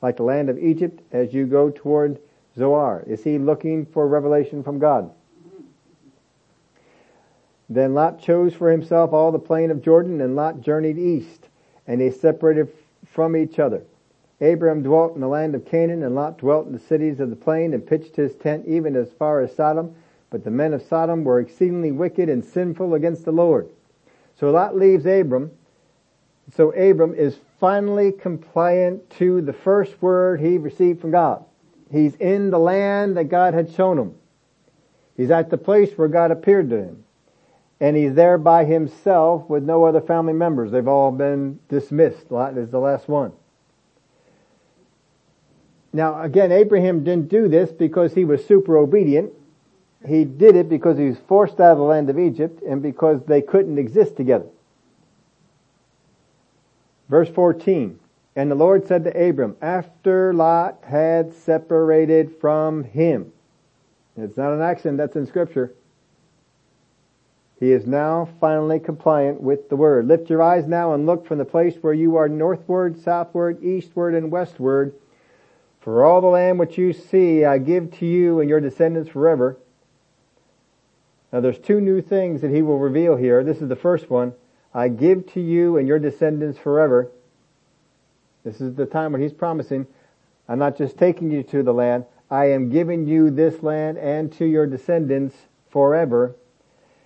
[0.00, 2.20] like the land of Egypt, as you go toward
[2.56, 3.02] Zoar.
[3.08, 5.10] Is he looking for revelation from God?
[7.68, 11.48] Then Lot chose for himself all the plain of Jordan, and Lot journeyed east,
[11.88, 12.68] and they separated
[13.04, 13.82] from each other.
[14.40, 17.36] Abram dwelt in the land of Canaan, and Lot dwelt in the cities of the
[17.36, 19.96] plain, and pitched his tent even as far as Sodom,
[20.30, 23.68] but the men of Sodom were exceedingly wicked and sinful against the Lord.
[24.38, 25.50] So Lot leaves Abram.
[26.54, 31.44] So Abram is finally compliant to the first word he received from God.
[31.90, 34.14] He's in the land that God had shown him.
[35.16, 37.04] He's at the place where God appeared to him.
[37.80, 40.70] And he's there by himself with no other family members.
[40.70, 42.30] They've all been dismissed.
[42.30, 43.32] Lot is the last one.
[45.92, 49.32] Now again, Abraham didn't do this because he was super obedient
[50.06, 53.22] he did it because he was forced out of the land of Egypt and because
[53.24, 54.46] they couldn't exist together.
[57.08, 57.98] Verse 14.
[58.36, 63.32] And the Lord said to Abram, after Lot had separated from him.
[64.16, 65.74] It's not an accident, that's in scripture.
[67.58, 70.06] He is now finally compliant with the word.
[70.06, 74.14] Lift your eyes now and look from the place where you are northward, southward, eastward,
[74.14, 74.94] and westward.
[75.80, 79.56] For all the land which you see I give to you and your descendants forever.
[81.32, 83.44] Now there's two new things that he will reveal here.
[83.44, 84.32] This is the first one.
[84.72, 87.10] I give to you and your descendants forever.
[88.44, 89.86] This is the time when he's promising,
[90.48, 94.32] I'm not just taking you to the land, I am giving you this land and
[94.34, 95.36] to your descendants
[95.70, 96.36] forever.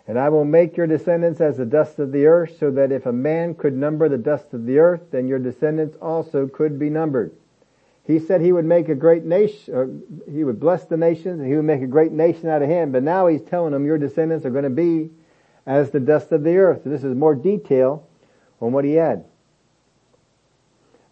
[0.07, 3.07] And I will make your descendants as the dust of the earth, so that if
[3.07, 6.91] a man could number the dust of the earth, then your descendants also could be
[6.91, 7.33] numbered.
[8.05, 11.49] He said he would make a great nation, uh, he would bless the nations, and
[11.49, 12.91] he would make a great nation out of him.
[12.91, 15.11] But now he's telling them your descendants are going to be
[15.67, 16.83] as the dust of the earth.
[16.85, 18.07] This is more detail
[18.61, 19.25] on what he had.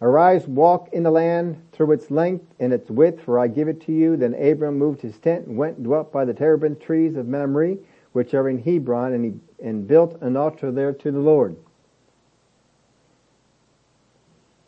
[0.01, 3.81] Arise, walk in the land through its length and its width, for I give it
[3.85, 4.17] to you.
[4.17, 7.77] Then Abram moved his tent and went and dwelt by the terebinth trees of Mamre,
[8.11, 11.55] which are in Hebron, and he and built an altar there to the Lord.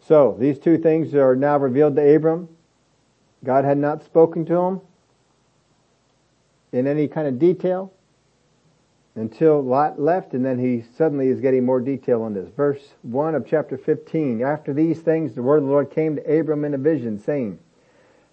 [0.08, 2.50] So, these two things are now revealed to Abram.
[3.44, 4.82] God had not spoken to him
[6.72, 7.94] in any kind of detail
[9.16, 12.50] until Lot left, and then he suddenly is getting more detail on this.
[12.50, 14.42] Verse 1 of chapter 15.
[14.42, 17.60] After these things, the word of the Lord came to Abram in a vision, saying,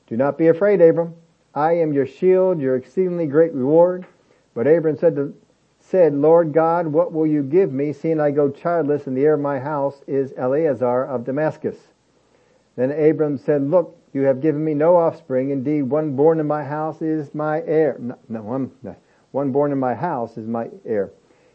[0.06, 1.14] Do not be afraid, Abram.
[1.54, 4.06] I am your shield, your exceedingly great reward.
[4.54, 5.34] But Abram said, to,
[5.90, 9.34] said, Lord God, what will you give me, seeing I go childless, and the heir
[9.34, 11.76] of my house is Eliezer of Damascus?
[12.76, 15.50] Then Abram said, Look, you have given me no offspring.
[15.50, 17.96] Indeed, one born in my house is my heir.
[17.98, 18.70] No, no, one,
[19.32, 21.10] one born in my house is my heir.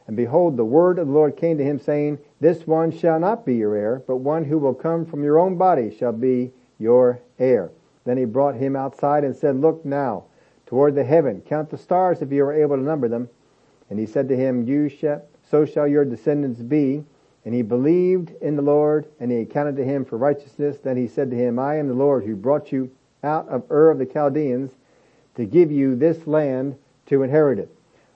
[0.08, 3.45] And behold, the word of the Lord came to him saying, This one shall not
[3.45, 7.21] be your heir, but one who will come from your own body shall be your
[7.39, 7.71] heir.
[8.04, 10.26] Then he brought him outside and said, Look now
[10.65, 13.30] toward the heaven, count the stars if you are able to number them.
[13.89, 17.04] And he said to him, You shall, so shall your descendants be.
[17.45, 20.80] And he believed in the Lord, and he accounted to him for righteousness.
[20.84, 22.89] Then he said to him, I am the Lord who brought you
[23.24, 24.71] out of Ur of the Chaldeans
[25.36, 27.69] to give you this land to inherit it.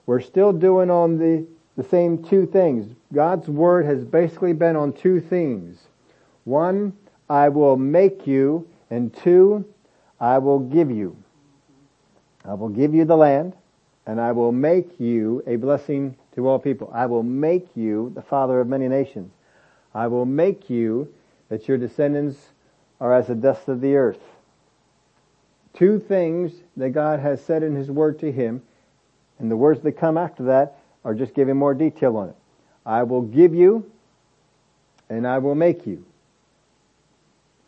[0.06, 2.92] We're still doing on the, the same two things.
[3.12, 5.78] God's word has basically been on two themes.
[6.44, 6.92] One,
[7.28, 9.64] I will make you, and two,
[10.18, 11.16] I will give you.
[12.44, 13.54] I will give you the land,
[14.06, 16.90] and I will make you a blessing to all people.
[16.92, 19.32] I will make you the father of many nations.
[19.94, 21.12] I will make you
[21.48, 22.38] that your descendants
[23.00, 24.20] are as the dust of the earth.
[25.74, 28.62] Two things that God has said in His Word to him,
[29.38, 32.36] and the words that come after that are just giving more detail on it.
[32.84, 33.90] I will give you
[35.08, 36.04] and I will make you.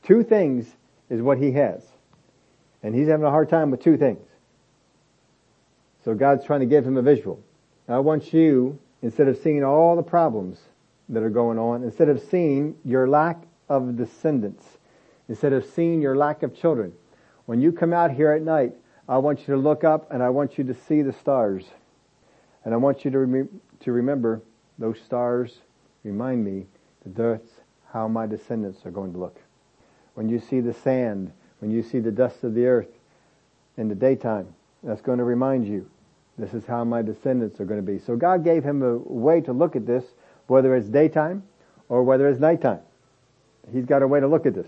[0.03, 0.67] Two things
[1.11, 1.83] is what he has.
[2.83, 4.27] And he's having a hard time with two things.
[6.05, 7.43] So God's trying to give him a visual.
[7.89, 10.59] I want you, instead of seeing all the problems
[11.09, 14.79] that are going on, instead of seeing your lack of descendants,
[15.29, 16.93] instead of seeing your lack of children,
[17.47, 18.73] when you come out here at night,
[19.09, 21.65] I want you to look up and I want you to see the stars.
[22.65, 24.41] And I want you to, rem- to remember
[24.79, 25.59] those stars
[26.05, 26.67] remind me
[27.05, 27.51] that that's
[27.93, 29.39] how my descendants are going to look.
[30.15, 32.89] When you see the sand, when you see the dust of the earth
[33.77, 35.89] in the daytime, that's going to remind you
[36.39, 37.99] this is how my descendants are going to be.
[37.99, 40.05] So God gave him a way to look at this,
[40.47, 41.43] whether it's daytime
[41.89, 42.81] or whether it's nighttime.
[43.73, 44.67] He's got a way to look at this.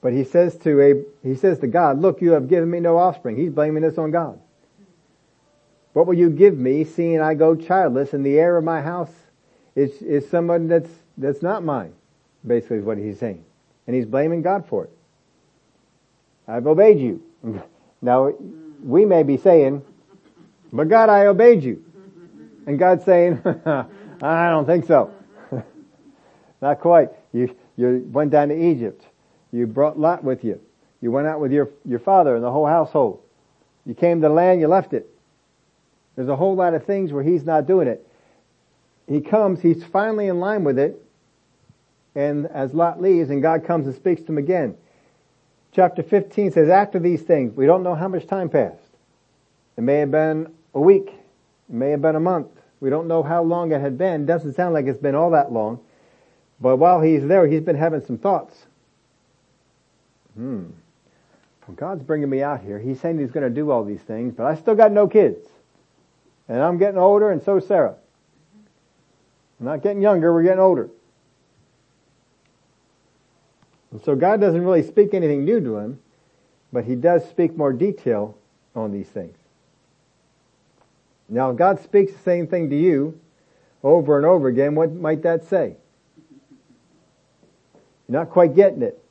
[0.00, 2.98] But he says to a, he says to God, look, you have given me no
[2.98, 3.36] offspring.
[3.36, 4.40] He's blaming this on God.
[5.92, 9.12] What will you give me seeing I go childless and the heir of my house
[9.76, 11.92] is, is someone that's, that's not mine?
[12.44, 13.44] Basically is what he's saying.
[13.86, 14.90] And he's blaming God for it.
[16.46, 17.22] I've obeyed you.
[18.00, 18.32] Now,
[18.82, 19.84] we may be saying,
[20.72, 21.84] but God, I obeyed you.
[22.66, 23.40] And God's saying,
[24.22, 25.12] I don't think so.
[26.62, 27.10] Not quite.
[27.32, 29.04] You, you went down to Egypt.
[29.52, 30.60] You brought Lot with you.
[31.00, 33.20] You went out with your, your father and the whole household.
[33.84, 35.08] You came to the land, you left it.
[36.14, 38.06] There's a whole lot of things where he's not doing it.
[39.08, 41.02] He comes, he's finally in line with it,
[42.14, 44.76] and as Lot leaves and God comes and speaks to him again.
[45.74, 48.90] Chapter 15 says, after these things, we don't know how much time passed.
[49.76, 51.08] It may have been a week.
[51.08, 52.48] It may have been a month.
[52.80, 54.26] We don't know how long it had been.
[54.26, 55.80] Doesn't sound like it's been all that long.
[56.60, 58.66] But while he's there, he's been having some thoughts.
[60.34, 60.66] Hmm.
[61.66, 62.78] Well, God's bringing me out here.
[62.78, 65.46] He's saying he's going to do all these things, but I still got no kids.
[66.48, 67.94] And I'm getting older and so Sarah.
[69.58, 70.90] We're not getting younger, we're getting older.
[73.92, 76.00] And so God doesn't really speak anything new to him,
[76.72, 78.36] but he does speak more detail
[78.74, 79.36] on these things.
[81.28, 83.18] Now, if God speaks the same thing to you
[83.82, 85.76] over and over again, what might that say?
[88.08, 89.02] You're not quite getting it.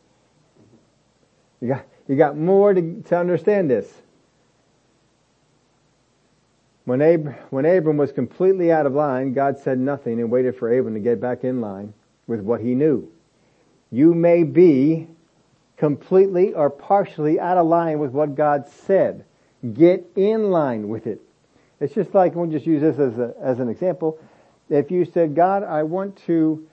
[1.61, 3.87] You got, you got more to, to understand this.
[6.85, 10.75] When, Ab- when Abram was completely out of line, God said nothing and waited for
[10.75, 11.93] Abram to get back in line
[12.25, 13.11] with what he knew.
[13.91, 15.07] You may be
[15.77, 19.25] completely or partially out of line with what God said.
[19.73, 21.21] Get in line with it.
[21.79, 24.19] It's just like, we'll just use this as, a, as an example.
[24.69, 26.67] If you said, God, I want to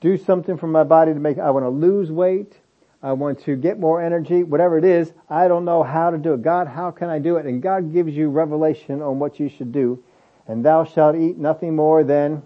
[0.00, 2.54] do something for my body to make, I want to lose weight,
[3.02, 6.34] I want to get more energy, whatever it is, I don't know how to do
[6.34, 6.42] it.
[6.42, 7.46] God, how can I do it?
[7.46, 10.02] And God gives you revelation on what you should do.
[10.46, 12.42] And thou shalt eat nothing more than,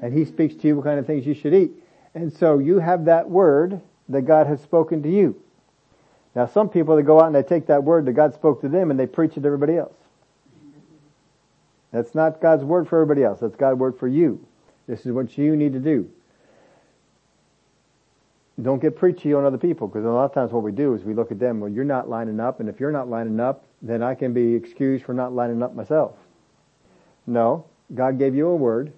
[0.00, 1.72] and He speaks to you what kind of things you should eat.
[2.14, 5.40] And so you have that word that God has spoken to you.
[6.34, 8.68] Now some people that go out and they take that word that God spoke to
[8.68, 9.94] them and they preach it to everybody else.
[11.92, 13.40] That's not God's word for everybody else.
[13.40, 14.44] That's God's word for you.
[14.88, 16.10] This is what you need to do.
[18.60, 21.04] Don't get preachy on other people because a lot of times what we do is
[21.04, 23.64] we look at them, well, you're not lining up, and if you're not lining up,
[23.80, 26.12] then I can be excused for not lining up myself.
[27.26, 28.92] No, God gave you a word.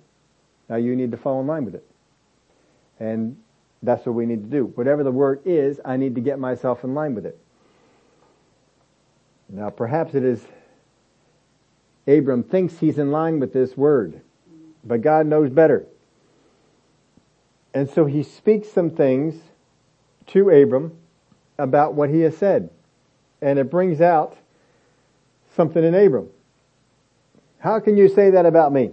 [0.69, 1.87] Now you need to fall in line with it.
[3.01, 3.37] And
[3.83, 4.67] that's what we need to do.
[4.75, 7.39] Whatever the word is, I need to get myself in line with it.
[9.49, 10.45] Now perhaps it is
[12.07, 14.21] Abram thinks he's in line with this word,
[14.85, 15.87] but God knows better.
[17.73, 19.35] And so he speaks some things
[20.29, 20.97] to Abram
[21.59, 22.71] about what he has said.
[23.41, 24.37] And it brings out
[25.57, 26.29] something in Abram.
[27.59, 28.91] How can you say that about me?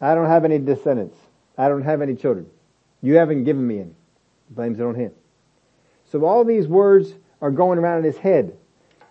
[0.00, 1.16] I don't have any descendants.
[1.56, 2.46] I don't have any children.
[3.04, 3.94] You haven't given me any.
[4.48, 5.12] Blames it on him.
[6.10, 8.56] So all these words are going around in his head.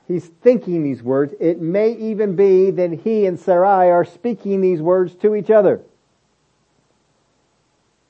[0.08, 1.36] He's thinking these words.
[1.40, 5.80] It may even be that he and Sarai are speaking these words to each other.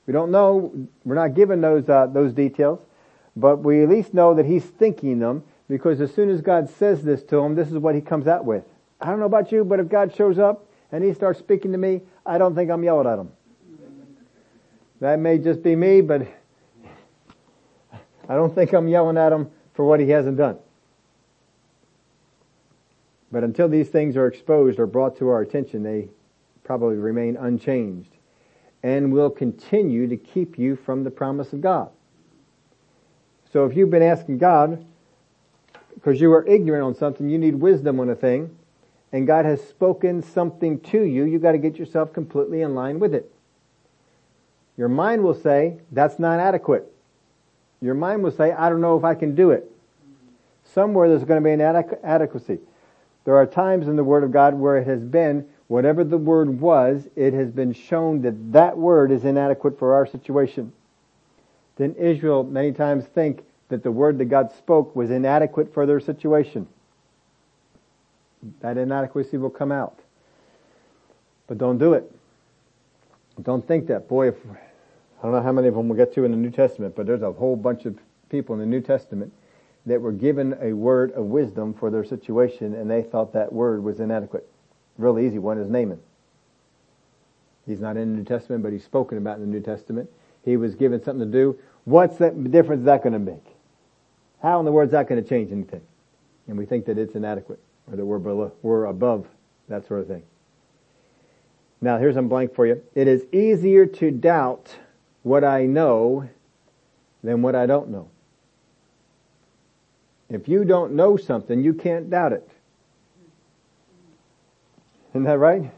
[0.06, 0.72] We don't know.
[1.04, 2.80] We're not given those uh, those details,
[3.36, 7.02] but we at least know that he's thinking them because as soon as God says
[7.02, 8.64] this to him, this is what he comes out with.
[9.02, 11.78] I don't know about you, but if God shows up and he starts speaking to
[11.78, 13.30] me, I don't think I'm yelling at him.
[15.04, 16.26] That may just be me, but
[18.26, 20.56] I don't think I'm yelling at him for what he hasn't done.
[23.30, 26.08] But until these things are exposed or brought to our attention, they
[26.62, 28.16] probably remain unchanged
[28.82, 31.90] and will continue to keep you from the promise of God.
[33.52, 34.86] So if you've been asking God,
[35.96, 38.56] because you are ignorant on something, you need wisdom on a thing,
[39.12, 43.12] and God has spoken something to you, you've gotta get yourself completely in line with
[43.12, 43.33] it.
[44.76, 46.90] Your mind will say, that's not adequate.
[47.80, 49.70] Your mind will say, I don't know if I can do it.
[50.64, 51.60] Somewhere there's going to be an
[52.02, 52.58] adequacy.
[53.24, 56.60] There are times in the Word of God where it has been, whatever the Word
[56.60, 60.72] was, it has been shown that that Word is inadequate for our situation.
[61.76, 66.00] Then Israel many times think that the Word that God spoke was inadequate for their
[66.00, 66.66] situation.
[68.60, 69.98] That inadequacy will come out.
[71.46, 72.13] But don't do it.
[73.42, 74.08] Don't think that.
[74.08, 76.50] Boy, if, I don't know how many of them we'll get to in the New
[76.50, 79.32] Testament, but there's a whole bunch of people in the New Testament
[79.86, 83.82] that were given a word of wisdom for their situation and they thought that word
[83.82, 84.48] was inadequate.
[84.96, 86.00] Real easy one is Naaman.
[87.66, 90.10] He's not in the New Testament, but he's spoken about in the New Testament.
[90.44, 91.58] He was given something to do.
[91.84, 93.44] What's that difference is that going to make?
[94.42, 95.80] How in the world is that going to change anything?
[96.46, 97.58] And we think that it's inadequate,
[97.90, 99.26] or that we're, below, we're above
[99.68, 100.22] that sort of thing.
[101.80, 102.82] Now here's a blank for you.
[102.94, 104.74] It is easier to doubt
[105.22, 106.28] what I know
[107.22, 108.08] than what I don't know.
[110.30, 112.48] If you don't know something, you can't doubt it.
[115.10, 115.70] Isn't that right?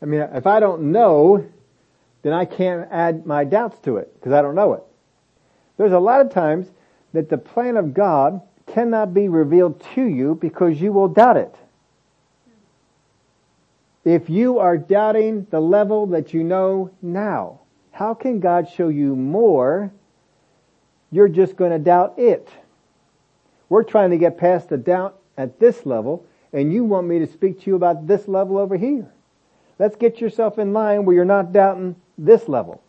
[0.00, 1.44] I mean, if I don't know,
[2.22, 4.82] then I can't add my doubts to it because I don't know it.
[5.76, 6.70] There's a lot of times
[7.12, 11.54] that the plan of God cannot be revealed to you because you will doubt it.
[14.04, 19.16] If you are doubting the level that you know now, how can God show you
[19.16, 19.92] more?
[21.10, 22.48] You're just going to doubt it.
[23.70, 27.26] We're trying to get past the doubt at this level, and you want me to
[27.26, 29.10] speak to you about this level over here.
[29.78, 32.82] Let's get yourself in line where you're not doubting this level.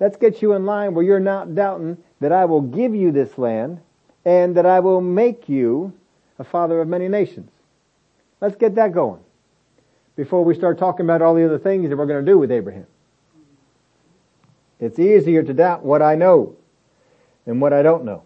[0.00, 3.36] Let's get you in line where you're not doubting that I will give you this
[3.38, 3.80] land
[4.24, 5.92] and that I will make you
[6.38, 7.50] a father of many nations.
[8.40, 9.20] Let's get that going.
[10.16, 12.50] Before we start talking about all the other things that we're going to do with
[12.50, 12.86] Abraham.
[14.80, 16.56] It's easier to doubt what I know
[17.44, 18.22] than what I don't know.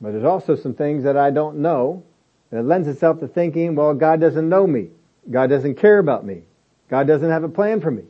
[0.00, 2.02] But there's also some things that I don't know
[2.50, 4.88] that lends itself to thinking, well, God doesn't know me.
[5.30, 6.42] God doesn't care about me.
[6.88, 8.04] God doesn't have a plan for me.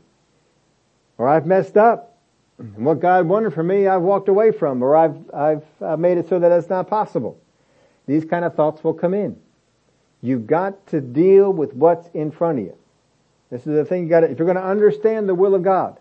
[1.18, 2.16] Or I've messed up.
[2.58, 6.18] And what God wanted for me, I've walked away from, or I've, I've, I've made
[6.18, 7.38] it so that it's not possible.
[8.06, 9.36] These kind of thoughts will come in.
[10.22, 12.76] You've got to deal with what's in front of you.
[13.50, 15.62] This is the thing you got to, if you're going to understand the will of
[15.62, 15.98] God,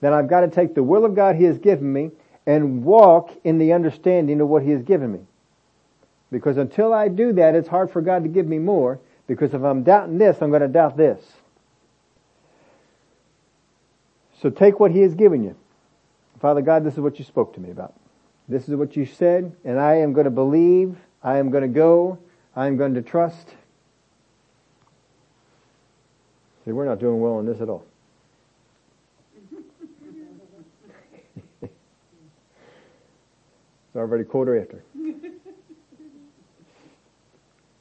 [0.00, 2.10] then I've got to take the will of God He has given me
[2.46, 5.20] and walk in the understanding of what He has given me.
[6.32, 9.62] Because until I do that, it's hard for God to give me more, because if
[9.62, 11.22] I'm doubting this, I'm going to doubt this.
[14.40, 15.54] So take what He has given you.
[16.40, 17.94] Father God, this is what you spoke to me about.
[18.48, 21.68] This is what you said, and I am going to believe, I am going to
[21.68, 22.18] go,
[22.54, 23.54] I am going to trust.
[26.64, 27.84] See, we're not doing well in this at all.
[31.62, 31.72] it's
[33.96, 34.82] already quarter after.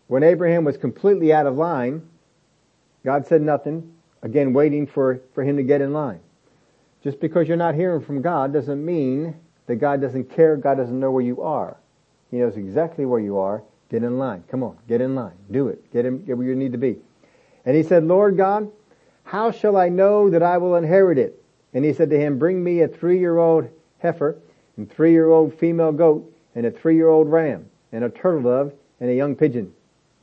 [0.08, 2.08] when Abraham was completely out of line,
[3.04, 6.20] God said nothing, again waiting for, for him to get in line.
[7.04, 11.00] Just because you're not hearing from God doesn't mean that God doesn't care, God doesn't
[11.00, 11.78] know where you are.
[12.30, 13.64] He knows exactly where you are.
[13.90, 14.44] Get in line.
[14.50, 15.36] Come on, get in line.
[15.52, 15.92] Do it.
[15.92, 16.98] Get, in, get where you need to be.
[17.66, 18.72] And he said, Lord God,
[19.24, 21.42] how shall I know that I will inherit it?
[21.74, 23.70] And he said to him, bring me a three-year-old
[24.00, 24.38] heifer
[24.78, 29.36] and three-year-old female goat and a three-year-old ram and a turtle dove and a young
[29.36, 29.74] pigeon.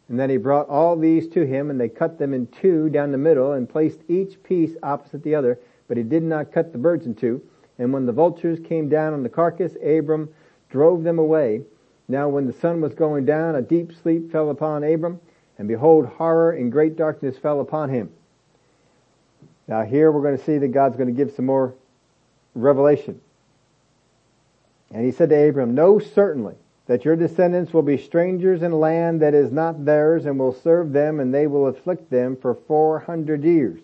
[0.08, 3.12] And then he brought all these to him and they cut them in two down
[3.12, 5.58] the middle and placed each piece opposite the other
[5.88, 7.42] but he did not cut the birds in two.
[7.78, 10.28] And when the vultures came down on the carcass, Abram
[10.70, 11.62] drove them away.
[12.08, 15.20] Now when the sun was going down, a deep sleep fell upon Abram,
[15.58, 18.10] and behold, horror and great darkness fell upon him.
[19.66, 21.74] Now here we're going to see that God's going to give some more
[22.54, 23.20] revelation.
[24.92, 26.54] And he said to Abram, Know certainly
[26.86, 30.52] that your descendants will be strangers in a land that is not theirs and will
[30.52, 33.80] serve them and they will afflict them for four hundred years.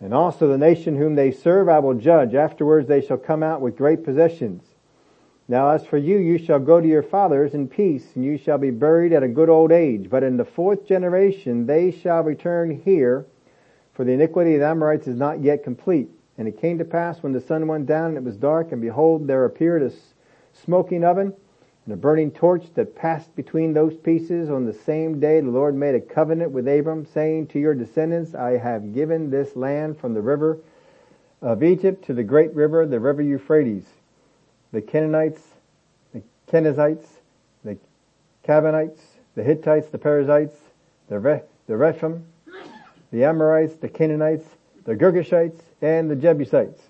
[0.00, 2.34] And also the nation whom they serve I will judge.
[2.34, 4.62] Afterwards they shall come out with great possessions.
[5.50, 8.56] Now as for you, you shall go to your fathers in peace, and you shall
[8.56, 10.08] be buried at a good old age.
[10.08, 13.26] But in the fourth generation they shall return here,
[13.92, 16.08] for the iniquity of the Amorites is not yet complete.
[16.38, 18.80] And it came to pass when the sun went down and it was dark, and
[18.80, 19.90] behold, there appeared a
[20.52, 21.34] smoking oven,
[21.84, 24.50] and a burning torch that passed between those pieces.
[24.50, 28.36] On the same day the Lord made a covenant with Abram, saying, To your descendants
[28.36, 30.58] I have given this land from the river
[31.42, 33.86] of Egypt to the great river, the river Euphrates.
[34.72, 35.42] The Canaanites,
[36.12, 37.06] the Kenizzites,
[37.64, 37.76] the
[38.44, 39.00] Canaanites,
[39.34, 40.56] the Hittites, the Perizzites,
[41.08, 42.20] the, Re- the
[43.10, 44.46] the Amorites, the Canaanites,
[44.84, 46.80] the Girgashites, and the Jebusites.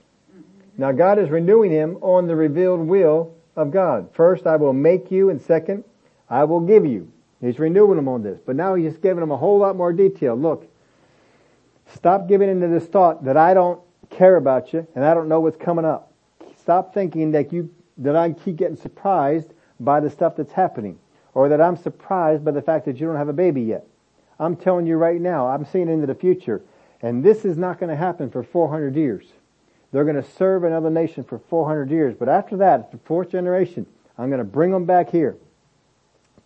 [0.76, 4.10] Now God is renewing him on the revealed will of God.
[4.14, 5.84] First, I will make you, and second,
[6.28, 7.10] I will give you.
[7.40, 8.38] He's renewing them on this.
[8.44, 10.36] But now he's just giving them a whole lot more detail.
[10.36, 10.66] Look,
[11.94, 15.40] stop giving into this thought that I don't care about you and I don't know
[15.40, 16.09] what's coming up.
[16.70, 17.68] Stop thinking that you,
[17.98, 21.00] that I keep getting surprised by the stuff that's happening.
[21.34, 23.88] Or that I'm surprised by the fact that you don't have a baby yet.
[24.38, 26.62] I'm telling you right now, I'm seeing into the future.
[27.02, 29.26] And this is not going to happen for 400 years.
[29.90, 32.14] They're going to serve another nation for 400 years.
[32.16, 33.84] But after that, the fourth generation,
[34.16, 35.36] I'm going to bring them back here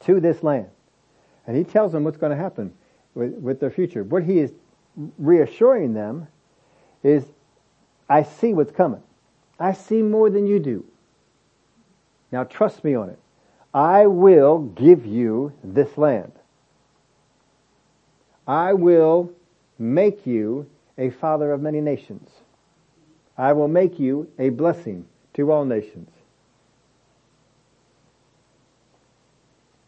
[0.07, 0.69] to this land.
[1.47, 2.73] And he tells them what's going to happen
[3.15, 4.03] with, with their future.
[4.03, 4.55] What he is
[5.19, 6.29] reassuring them
[7.03, 7.27] is,
[8.09, 9.03] I see what's coming.
[9.59, 10.85] I see more than you do.
[12.33, 13.19] Now trust me on it.
[13.73, 16.33] I will give you this land.
[18.47, 19.33] I will
[19.79, 22.29] make you a father of many nations.
[23.37, 26.09] I will make you a blessing to all nations.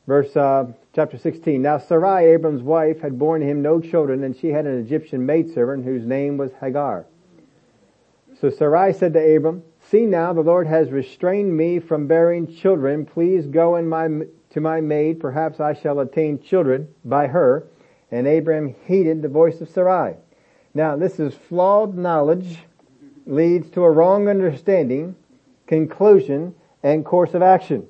[0.06, 1.60] Verse uh, chapter 16.
[1.60, 5.84] Now Sarai, Abram's wife, had borne him no children, and she had an Egyptian maidservant
[5.84, 7.06] whose name was Hagar.
[8.40, 13.06] So Sarai said to Abram, See now, the Lord has restrained me from bearing children.
[13.06, 14.08] Please go in my,
[14.50, 15.20] to my maid.
[15.20, 17.66] Perhaps I shall attain children by her.
[18.10, 20.16] And Abram heeded the voice of Sarai.
[20.74, 22.58] Now, this is flawed knowledge
[23.26, 25.16] leads to a wrong understanding,
[25.66, 27.86] conclusion, and course of action.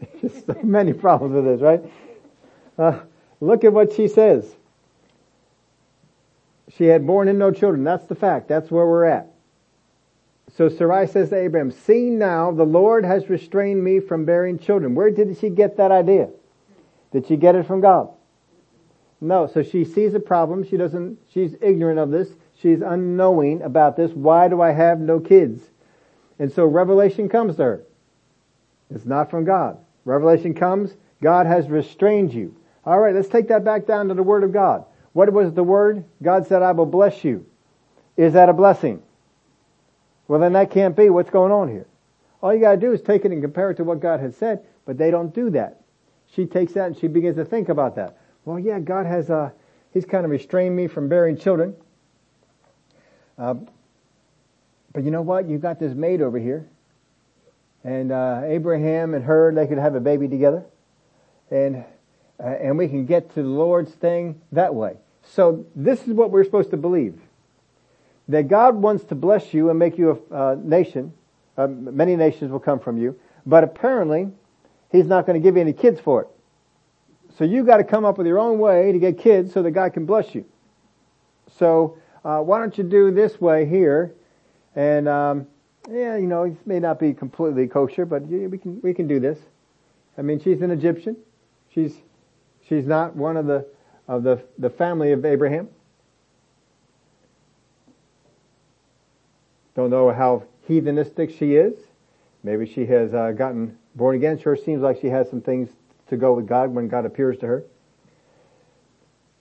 [0.20, 1.82] There's so many problems with this, right?
[2.78, 3.00] Uh,
[3.40, 4.54] look at what she says.
[6.76, 7.84] She had borne him no children.
[7.84, 8.48] That's the fact.
[8.48, 9.28] That's where we're at.
[10.56, 14.94] So Sarai says to Abraham, see now, the Lord has restrained me from bearing children.
[14.94, 16.28] Where did she get that idea?
[17.12, 18.10] Did she get it from God?
[19.20, 20.64] No, so she sees a problem.
[20.64, 22.30] She doesn't, she's ignorant of this.
[22.60, 24.10] She's unknowing about this.
[24.12, 25.62] Why do I have no kids?
[26.38, 27.82] And so revelation comes to her.
[28.90, 29.78] It's not from God.
[30.04, 32.56] Revelation comes, God has restrained you.
[32.86, 34.84] Alright, let's take that back down to the Word of God.
[35.12, 36.04] What was the Word?
[36.22, 37.46] God said, I will bless you.
[38.16, 39.02] Is that a blessing?
[40.28, 41.10] Well then that can't be.
[41.10, 41.86] What's going on here?
[42.42, 44.64] All you gotta do is take it and compare it to what God has said,
[44.86, 45.80] but they don't do that.
[46.34, 48.18] She takes that and she begins to think about that.
[48.44, 49.50] Well yeah, God has, uh,
[49.92, 51.74] He's kind of restrained me from bearing children.
[53.36, 53.54] Uh,
[54.92, 55.48] but you know what?
[55.48, 56.68] You got this maid over here.
[57.82, 60.64] And, uh, Abraham and her, they could have a baby together.
[61.50, 61.84] And,
[62.42, 64.96] uh, and we can get to the Lord's thing that way.
[65.22, 67.20] So this is what we're supposed to believe.
[68.28, 71.12] That God wants to bless you and make you a, nation.
[71.58, 73.18] Uh, many nations will come from you.
[73.44, 74.30] But apparently,
[74.90, 76.28] He's not going to give you any kids for it.
[77.38, 79.70] So you got to come up with your own way to get kids so that
[79.72, 80.44] God can bless you.
[81.58, 84.14] So uh, why don't you do this way here?
[84.74, 85.46] And um,
[85.90, 89.20] yeah, you know, it may not be completely kosher, but we can we can do
[89.20, 89.38] this.
[90.18, 91.16] I mean, she's an Egyptian.
[91.72, 91.96] She's
[92.70, 93.66] she's not one of the
[94.08, 95.68] of the the family of Abraham.
[99.74, 101.74] Don't know how heathenistic she is.
[102.42, 104.38] Maybe she has uh, gotten born again.
[104.38, 105.68] Sure seems like she has some things
[106.08, 107.64] to go with God when God appears to her.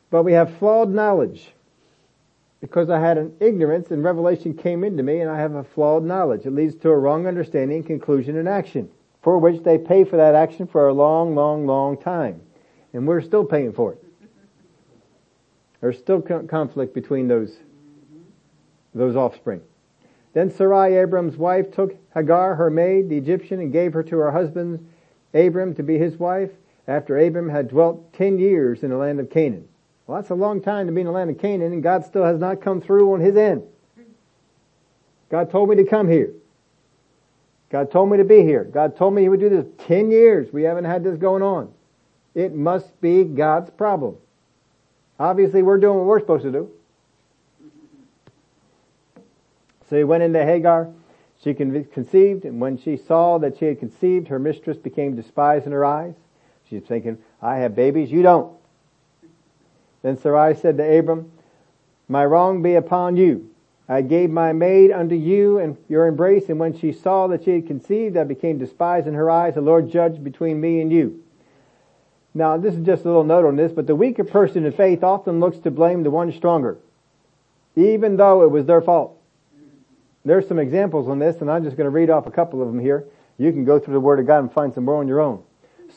[0.09, 1.51] But we have flawed knowledge
[2.61, 6.03] because I had an ignorance and revelation came into me and I have a flawed
[6.03, 6.45] knowledge.
[6.45, 8.89] It leads to a wrong understanding, conclusion, and action,
[9.21, 12.41] for which they pay for that action for a long, long, long time.
[12.93, 14.03] And we're still paying for it.
[15.81, 17.57] There's still conflict between those,
[18.93, 19.61] those offspring.
[20.33, 24.31] Then Sarai, Abram's wife, took Hagar, her maid, the Egyptian, and gave her to her
[24.31, 24.87] husband,
[25.33, 26.51] Abram, to be his wife,
[26.87, 29.67] after Abram had dwelt ten years in the land of Canaan.
[30.05, 32.23] Well, that's a long time to be in the land of Canaan, and God still
[32.23, 33.63] has not come through on his end.
[35.29, 36.33] God told me to come here.
[37.69, 38.63] God told me to be here.
[38.63, 39.65] God told me he would do this.
[39.77, 40.51] Ten years.
[40.51, 41.71] We haven't had this going on.
[42.39, 44.15] It must be God's problem.
[45.19, 46.71] Obviously we're doing what we're supposed to do.
[49.89, 50.89] So he went into Hagar.
[51.43, 55.73] She conceived, and when she saw that she had conceived, her mistress became despised in
[55.73, 56.13] her eyes.
[56.69, 58.55] She's thinking, I have babies, you don't.
[60.01, 61.31] Then Sarai said to Abram,
[62.07, 63.49] My wrong be upon you.
[63.89, 67.51] I gave my maid unto you and your embrace, and when she saw that she
[67.51, 69.55] had conceived, I became despised in her eyes.
[69.55, 71.23] The Lord judged between me and you.
[72.33, 75.03] Now, this is just a little note on this, but the weaker person in faith
[75.03, 76.77] often looks to blame the one stronger,
[77.75, 79.17] even though it was their fault.
[80.25, 82.67] There's some examples on this, and I'm just going to read off a couple of
[82.67, 83.05] them here.
[83.37, 85.41] You can go through the Word of God and find some more on your own.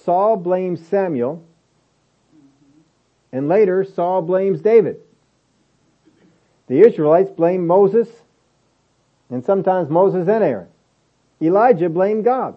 [0.05, 1.45] Saul blames Samuel
[3.33, 5.01] and later, Saul blames David.
[6.69, 8.09] The Israelites blame Moses,
[9.31, 10.69] and sometimes Moses and Aaron.
[11.41, 12.57] Elijah blamed God.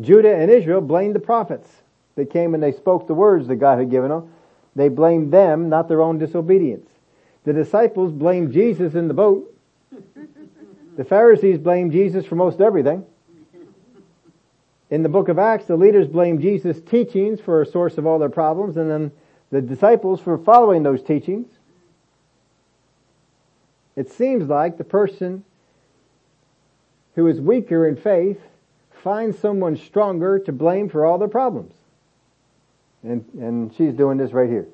[0.00, 1.68] Judah and Israel blamed the prophets.
[2.18, 4.28] They came and they spoke the words that God had given them.
[4.74, 6.90] They blamed them, not their own disobedience.
[7.44, 9.56] The disciples blamed Jesus in the boat.
[10.96, 13.06] The Pharisees blamed Jesus for most everything.
[14.90, 18.18] In the book of Acts, the leaders blamed Jesus' teachings for a source of all
[18.18, 19.12] their problems, and then
[19.52, 21.46] the disciples for following those teachings.
[23.94, 25.44] It seems like the person
[27.14, 28.40] who is weaker in faith
[28.90, 31.74] finds someone stronger to blame for all their problems.
[33.02, 34.66] And, and she's doing this right here.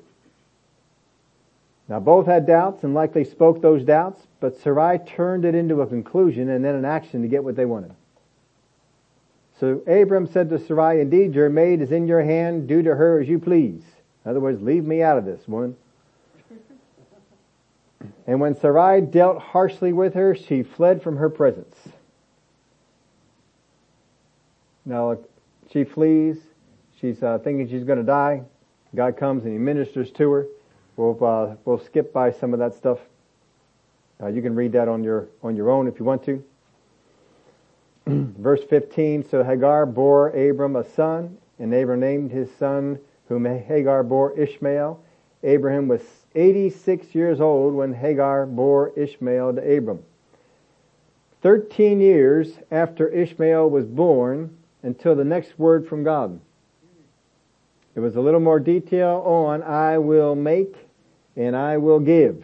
[1.87, 5.87] Now both had doubts and likely spoke those doubts, but Sarai turned it into a
[5.87, 7.91] conclusion and then an action to get what they wanted.
[9.59, 12.67] So Abram said to Sarai, Indeed, your maid is in your hand.
[12.67, 13.83] Do to her as you please.
[14.23, 15.77] In other words, leave me out of this, woman.
[18.27, 21.75] And when Sarai dealt harshly with her, she fled from her presence.
[24.83, 25.17] Now,
[25.71, 26.37] she flees.
[26.99, 28.43] She's uh, thinking she's going to die.
[28.93, 30.47] God comes and he ministers to her.
[30.95, 32.99] We'll, uh, we'll skip by some of that stuff.
[34.21, 36.43] Uh, you can read that on your, on your own if you want to.
[38.07, 44.03] Verse 15, so Hagar bore Abram a son, and Abram named his son, whom Hagar
[44.03, 44.99] bore Ishmael.
[45.43, 46.01] Abraham was
[46.33, 50.03] 86 years old when Hagar bore Ishmael to Abram.
[51.45, 56.39] Thirteen years after Ishmael was born until the next word from God.
[57.95, 60.75] It was a little more detail on I will make
[61.35, 62.43] and I will give.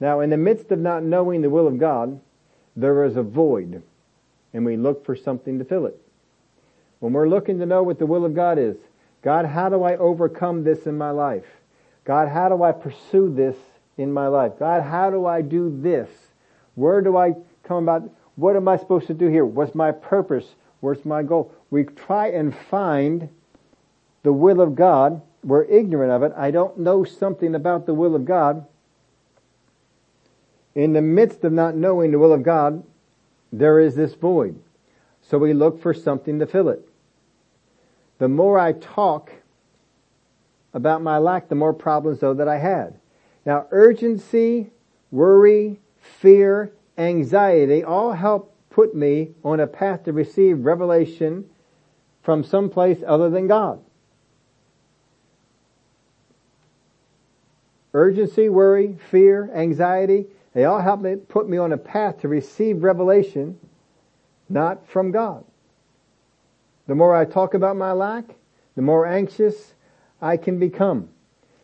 [0.00, 2.20] Now, in the midst of not knowing the will of God,
[2.74, 3.82] there is a void,
[4.54, 6.00] and we look for something to fill it.
[7.00, 8.76] When we're looking to know what the will of God is,
[9.22, 11.44] God, how do I overcome this in my life?
[12.04, 13.56] God, how do I pursue this
[13.98, 14.52] in my life?
[14.58, 16.08] God, how do I do this?
[16.74, 18.10] Where do I come about?
[18.36, 19.44] What am I supposed to do here?
[19.44, 20.46] What's my purpose?
[20.80, 21.52] Where's my goal?
[21.70, 23.28] We try and find
[24.22, 25.22] the will of God.
[25.42, 26.32] We're ignorant of it.
[26.36, 28.66] I don't know something about the will of God.
[30.74, 32.84] In the midst of not knowing the will of God,
[33.52, 34.60] there is this void.
[35.22, 36.86] So we look for something to fill it.
[38.18, 39.32] The more I talk
[40.72, 42.98] about my lack, the more problems though that I had.
[43.44, 44.70] Now urgency,
[45.10, 51.48] worry, fear, anxiety all help put me on a path to receive revelation
[52.22, 53.80] from some place other than God.
[57.92, 62.82] Urgency, worry, fear, anxiety, they all help me put me on a path to receive
[62.82, 63.58] revelation
[64.48, 65.44] not from God.
[66.86, 68.24] The more I talk about my lack,
[68.74, 69.74] the more anxious
[70.20, 71.08] I can become.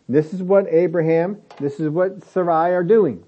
[0.09, 3.25] This is what Abraham, this is what Sarai are doing.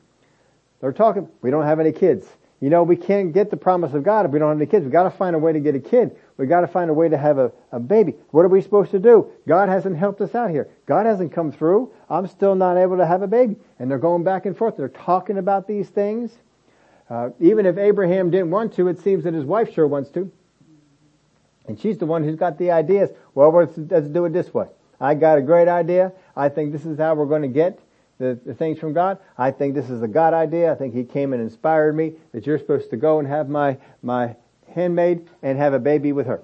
[0.81, 2.29] They're talking, we don't have any kids.
[2.61, 4.85] You know, we can't get the promise of God if we don't have any kids.
[4.85, 6.17] We've gotta find a way to get a kid.
[6.39, 8.15] We gotta find a way to have a, a baby.
[8.31, 9.31] What are we supposed to do?
[9.47, 10.69] God hasn't helped us out here.
[10.87, 11.93] God hasn't come through.
[12.09, 13.57] I'm still not able to have a baby.
[13.79, 14.77] And they're going back and forth.
[14.77, 16.33] They're talking about these things.
[17.11, 20.31] Uh, even if Abraham didn't want to, it seems that his wife sure wants to.
[21.67, 23.11] And she's the one who's got the ideas.
[23.35, 24.69] Well, let's, let's do it this way.
[25.01, 26.13] I got a great idea.
[26.37, 27.81] I think this is how we're going to get
[28.19, 29.19] the, the, things from God.
[29.37, 30.73] I think this is a God idea.
[30.73, 33.77] I think He came and inspired me that you're supposed to go and have my,
[34.03, 34.35] my
[34.75, 36.43] handmaid and have a baby with her.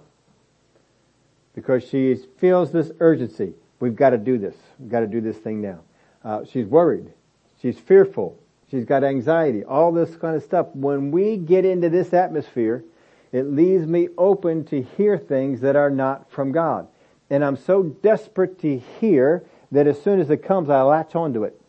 [1.54, 3.54] Because she feels this urgency.
[3.80, 4.54] We've got to do this.
[4.78, 5.80] We've got to do this thing now.
[6.24, 7.12] Uh, she's worried.
[7.60, 8.38] She's fearful.
[8.70, 9.62] She's got anxiety.
[9.64, 10.68] All this kind of stuff.
[10.74, 12.84] When we get into this atmosphere,
[13.30, 16.88] it leaves me open to hear things that are not from God.
[17.30, 21.44] And I'm so desperate to hear that as soon as it comes, I latch onto
[21.44, 21.60] it.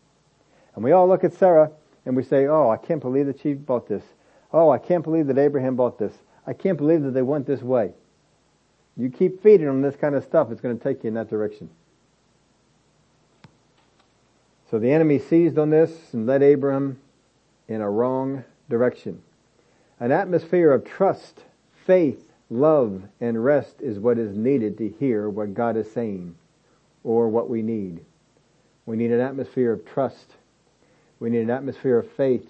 [0.76, 1.72] And we all look at Sarah
[2.06, 4.04] and we say, oh, I can't believe that she bought this.
[4.54, 6.14] Oh, I can't believe that Abraham bought this.
[6.48, 7.92] I can't believe that they went this way.
[8.98, 11.30] You keep feeding them this kind of stuff, it's going to take you in that
[11.30, 11.70] direction.
[14.72, 17.00] So the enemy seized on this and led Abram
[17.68, 19.22] in a wrong direction.
[20.00, 21.44] An atmosphere of trust
[21.86, 26.36] Faith, love, and rest is what is needed to hear what God is saying
[27.04, 28.04] or what we need.
[28.88, 30.34] We need an atmosphere of trust.
[31.20, 32.48] We need an atmosphere of faith.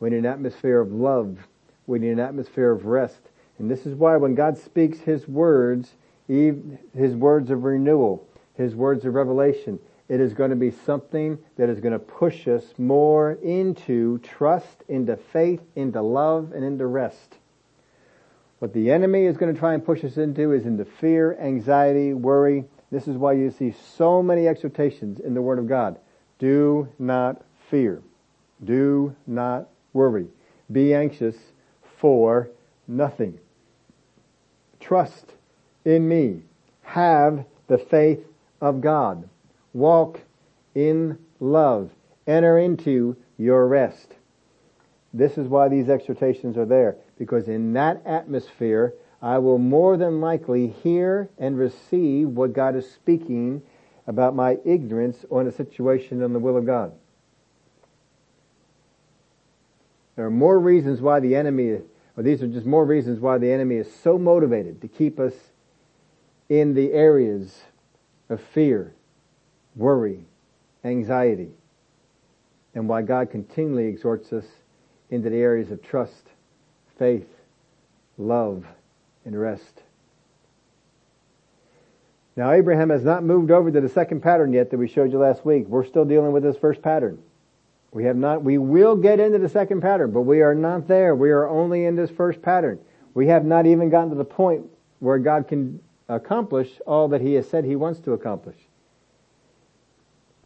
[0.00, 1.46] We need an atmosphere of love.
[1.86, 3.20] We need an atmosphere of rest.
[3.60, 5.92] And this is why when God speaks His words,
[6.26, 11.68] His words of renewal, His words of revelation, it is going to be something that
[11.68, 17.36] is going to push us more into trust, into faith, into love, and into rest.
[18.60, 22.14] What the enemy is going to try and push us into is into fear, anxiety,
[22.14, 22.64] worry.
[22.90, 25.98] This is why you see so many exhortations in the Word of God.
[26.38, 28.00] Do not fear.
[28.64, 30.28] Do not worry.
[30.72, 31.36] Be anxious
[31.98, 32.48] for
[32.88, 33.38] nothing.
[34.80, 35.34] Trust
[35.84, 36.42] in me.
[36.82, 38.24] Have the faith
[38.60, 39.28] of God.
[39.72, 40.20] Walk
[40.74, 41.90] in love.
[42.26, 44.14] Enter into your rest.
[45.12, 50.20] This is why these exhortations are there because in that atmosphere, I will more than
[50.20, 53.62] likely hear and receive what God is speaking
[54.06, 56.92] about my ignorance on a situation in the will of God.
[60.16, 61.80] There are more reasons why the enemy,
[62.20, 65.32] or these are just more reasons why the enemy is so motivated to keep us
[66.50, 67.62] in the areas
[68.28, 68.92] of fear,
[69.74, 70.26] worry,
[70.84, 71.48] anxiety,
[72.74, 74.44] and why God continually exhorts us
[75.08, 76.26] into the areas of trust,
[76.98, 77.26] faith,
[78.18, 78.66] love,
[79.24, 79.80] and rest.
[82.36, 85.18] Now Abraham has not moved over to the second pattern yet that we showed you
[85.18, 85.66] last week.
[85.68, 87.22] We're still dealing with this first pattern.
[87.92, 91.14] We have not, we will get into the second pattern, but we are not there.
[91.14, 92.78] We are only in this first pattern.
[93.14, 94.66] We have not even gotten to the point
[95.00, 98.56] where God can accomplish all that He has said He wants to accomplish.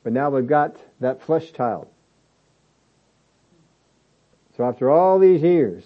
[0.03, 1.89] But now we've got that flesh child.
[4.57, 5.85] So after all these years,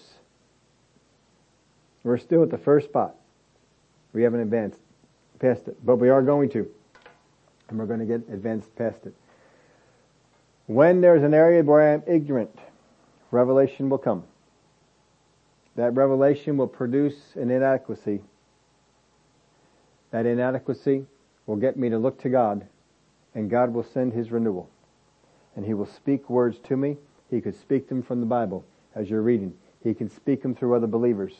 [2.03, 3.15] we're still at the first spot.
[4.13, 4.79] We haven't advanced
[5.39, 6.69] past it, but we are going to.
[7.69, 9.13] And we're going to get advanced past it.
[10.69, 12.55] When there's an area where I am ignorant,
[13.31, 14.25] revelation will come.
[15.75, 18.21] That revelation will produce an inadequacy.
[20.11, 21.07] That inadequacy
[21.47, 22.67] will get me to look to God,
[23.33, 24.69] and God will send His renewal.
[25.55, 26.97] And He will speak words to me,
[27.31, 28.63] He could speak them from the Bible
[28.93, 29.55] as you're reading.
[29.83, 31.33] He can speak them through other believers.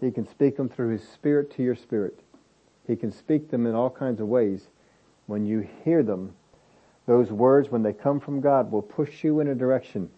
[0.00, 2.20] He can speak them through His Spirit to your spirit.
[2.86, 4.68] He can speak them in all kinds of ways.
[5.26, 6.32] When you hear them,
[7.06, 10.10] those words, when they come from God, will push you in a direction,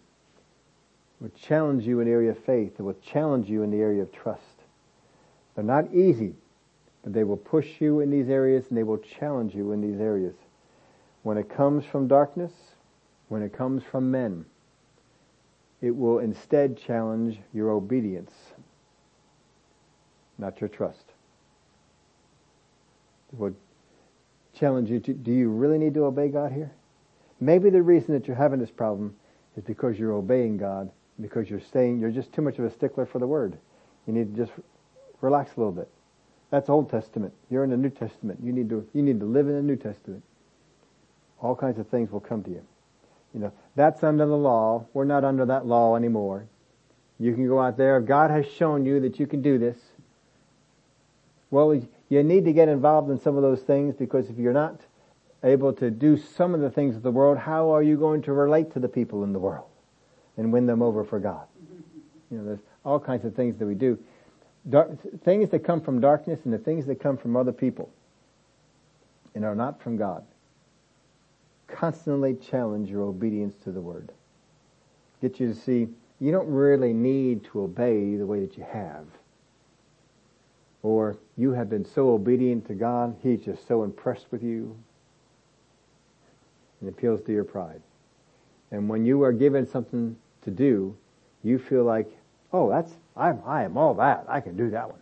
[1.19, 4.01] will challenge you in the area of faith, it will challenge you in the area
[4.01, 4.41] of trust.
[5.55, 6.33] They're not easy,
[7.03, 9.99] but they will push you in these areas and they will challenge you in these
[9.99, 10.35] areas.
[11.23, 12.51] When it comes from darkness,
[13.27, 14.45] when it comes from men,
[15.81, 18.31] it will instead challenge your obedience,
[20.37, 21.05] not your trust.
[23.31, 23.55] It will
[24.53, 26.71] challenge you to, do you really need to obey God here?
[27.39, 29.15] Maybe the reason that you're having this problem
[29.55, 33.05] is because you're obeying God, because you're saying you're just too much of a stickler
[33.05, 33.57] for the Word.
[34.07, 34.51] You need to just
[35.21, 35.89] relax a little bit.
[36.49, 37.33] That's Old Testament.
[37.49, 38.39] You're in the New Testament.
[38.43, 40.23] You need to, you need to live in the New Testament.
[41.41, 42.65] All kinds of things will come to you.
[43.33, 44.85] You know, that's under the law.
[44.93, 46.45] We're not under that law anymore.
[47.19, 47.99] You can go out there.
[48.01, 49.77] God has shown you that you can do this,
[51.51, 51.73] well,
[52.09, 54.79] you need to get involved in some of those things because if you're not
[55.43, 58.33] able to do some of the things of the world, how are you going to
[58.33, 59.67] relate to the people in the world
[60.37, 61.45] and win them over for God?
[62.29, 63.97] You know, there's all kinds of things that we do.
[65.23, 67.89] Things that come from darkness and the things that come from other people
[69.33, 70.23] and are not from God
[71.67, 74.11] constantly challenge your obedience to the word.
[75.21, 75.87] Get you to see
[76.19, 79.05] you don't really need to obey the way that you have.
[80.81, 84.77] Or you have been so obedient to God, He's just so impressed with you.
[86.81, 87.81] It appeals to your pride.
[88.71, 90.95] And when you are given something to do,
[91.43, 92.09] you feel like,
[92.53, 94.25] oh, that's, I'm, I am all that.
[94.27, 94.99] I can do that one.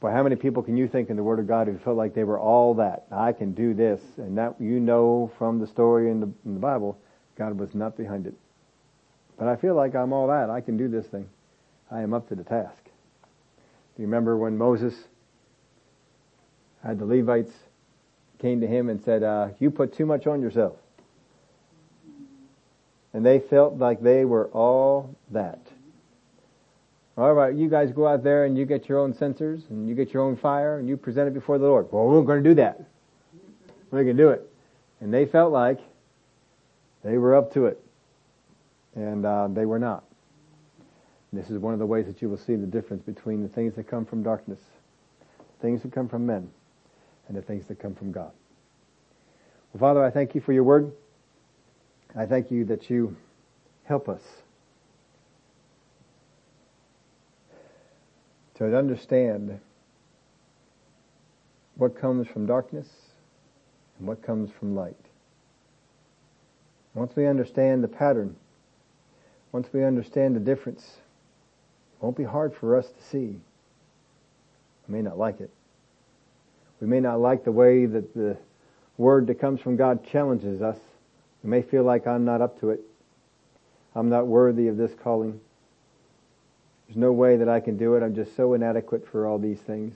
[0.00, 2.14] But how many people can you think in the Word of God who felt like
[2.14, 3.04] they were all that?
[3.12, 4.00] I can do this.
[4.16, 6.98] And that you know from the story in the, in the Bible,
[7.36, 8.34] God was not behind it.
[9.38, 10.50] But I feel like I'm all that.
[10.50, 11.28] I can do this thing.
[11.90, 12.82] I am up to the task.
[12.84, 14.94] Do you remember when Moses
[16.82, 17.52] had the Levites
[18.40, 20.76] came to him and said, uh, you put too much on yourself.
[23.12, 25.60] And they felt like they were all that.
[27.16, 29.94] All right, you guys go out there and you get your own censers and you
[29.94, 31.88] get your own fire and you present it before the Lord.
[31.90, 32.82] Well, we're going to do that.
[33.90, 34.48] We're going to do it.
[35.00, 35.80] And they felt like
[37.04, 37.82] they were up to it.
[38.94, 40.04] And uh, they were not.
[41.32, 43.74] This is one of the ways that you will see the difference between the things
[43.76, 44.60] that come from darkness,
[45.60, 46.50] things that come from men,
[47.30, 48.32] and the things that come from God.
[49.72, 50.90] Well, Father, I thank you for your word.
[52.16, 53.16] I thank you that you
[53.84, 54.20] help us
[58.56, 59.60] to understand
[61.76, 62.88] what comes from darkness
[64.00, 64.96] and what comes from light.
[66.94, 68.34] Once we understand the pattern,
[69.52, 73.40] once we understand the difference, it won't be hard for us to see.
[74.88, 75.50] We may not like it.
[76.80, 78.36] We may not like the way that the
[78.96, 80.78] word that comes from God challenges us.
[81.42, 82.80] We may feel like I'm not up to it.
[83.94, 85.40] I'm not worthy of this calling.
[86.86, 88.02] There's no way that I can do it.
[88.02, 89.94] I'm just so inadequate for all these things.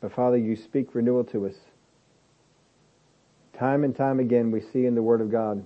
[0.00, 1.54] But Father, you speak renewal to us.
[3.58, 5.64] Time and time again we see in the Word of God,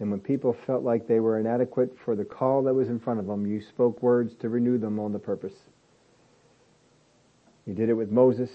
[0.00, 3.20] and when people felt like they were inadequate for the call that was in front
[3.20, 5.54] of them, you spoke words to renew them on the purpose.
[7.68, 8.50] You did it with Moses.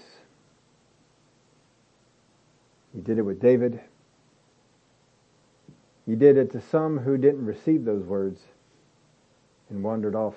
[2.92, 3.80] He did it with David.
[6.04, 8.40] He did it to some who didn't receive those words
[9.70, 10.34] and wandered off.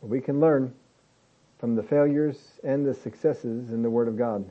[0.00, 0.72] We can learn
[1.58, 4.50] from the failures and the successes in the Word of God.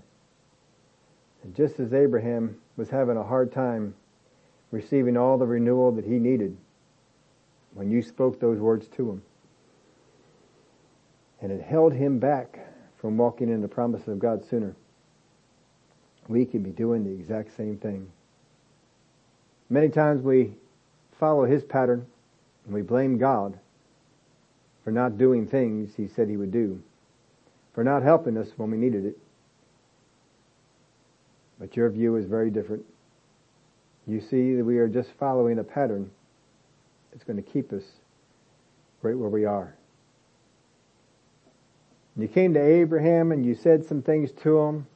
[1.44, 3.96] And just as Abraham was having a hard time
[4.70, 6.56] receiving all the renewal that he needed
[7.74, 9.24] when you spoke those words to him,
[11.42, 12.60] and it held him back
[13.00, 14.76] from walking in the promises of God sooner,
[16.28, 18.12] we can be doing the exact same thing.
[19.70, 20.56] Many times we
[21.20, 22.06] follow his pattern
[22.66, 23.60] and we blame God
[24.88, 26.82] for not doing things He said He would do,
[27.74, 29.18] for not helping us when we needed it.
[31.60, 32.86] But your view is very different.
[34.08, 36.10] You see that we are just following a pattern
[37.12, 37.84] that's going to keep us
[39.02, 39.77] right where we are.
[42.18, 44.88] You came to Abraham and you said some things to him.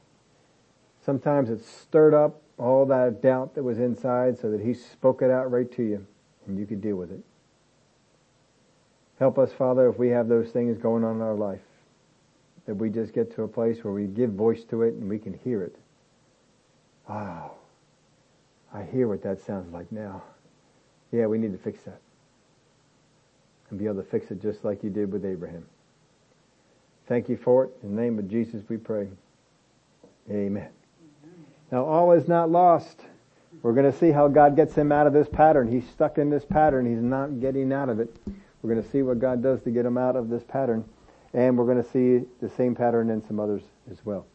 [1.04, 5.30] Sometimes it stirred up all that doubt that was inside so that he spoke it
[5.30, 6.06] out right to you
[6.46, 7.20] and you could deal with it.
[9.18, 11.60] Help us, Father, if we have those things going on in our life,
[12.66, 15.18] that we just get to a place where we give voice to it and we
[15.18, 15.76] can hear it.
[17.08, 17.52] Wow.
[18.74, 20.22] I hear what that sounds like now.
[21.12, 22.00] Yeah, we need to fix that.
[23.70, 25.66] And be able to fix it just like you did with Abraham.
[27.08, 27.70] Thank you for it.
[27.82, 29.08] In the name of Jesus we pray.
[30.30, 30.68] Amen.
[31.70, 33.00] Now all is not lost.
[33.62, 35.70] We're going to see how God gets him out of this pattern.
[35.70, 36.86] He's stuck in this pattern.
[36.86, 38.14] He's not getting out of it.
[38.62, 40.84] We're going to see what God does to get him out of this pattern.
[41.34, 44.26] And we're going to see the same pattern in some others as well.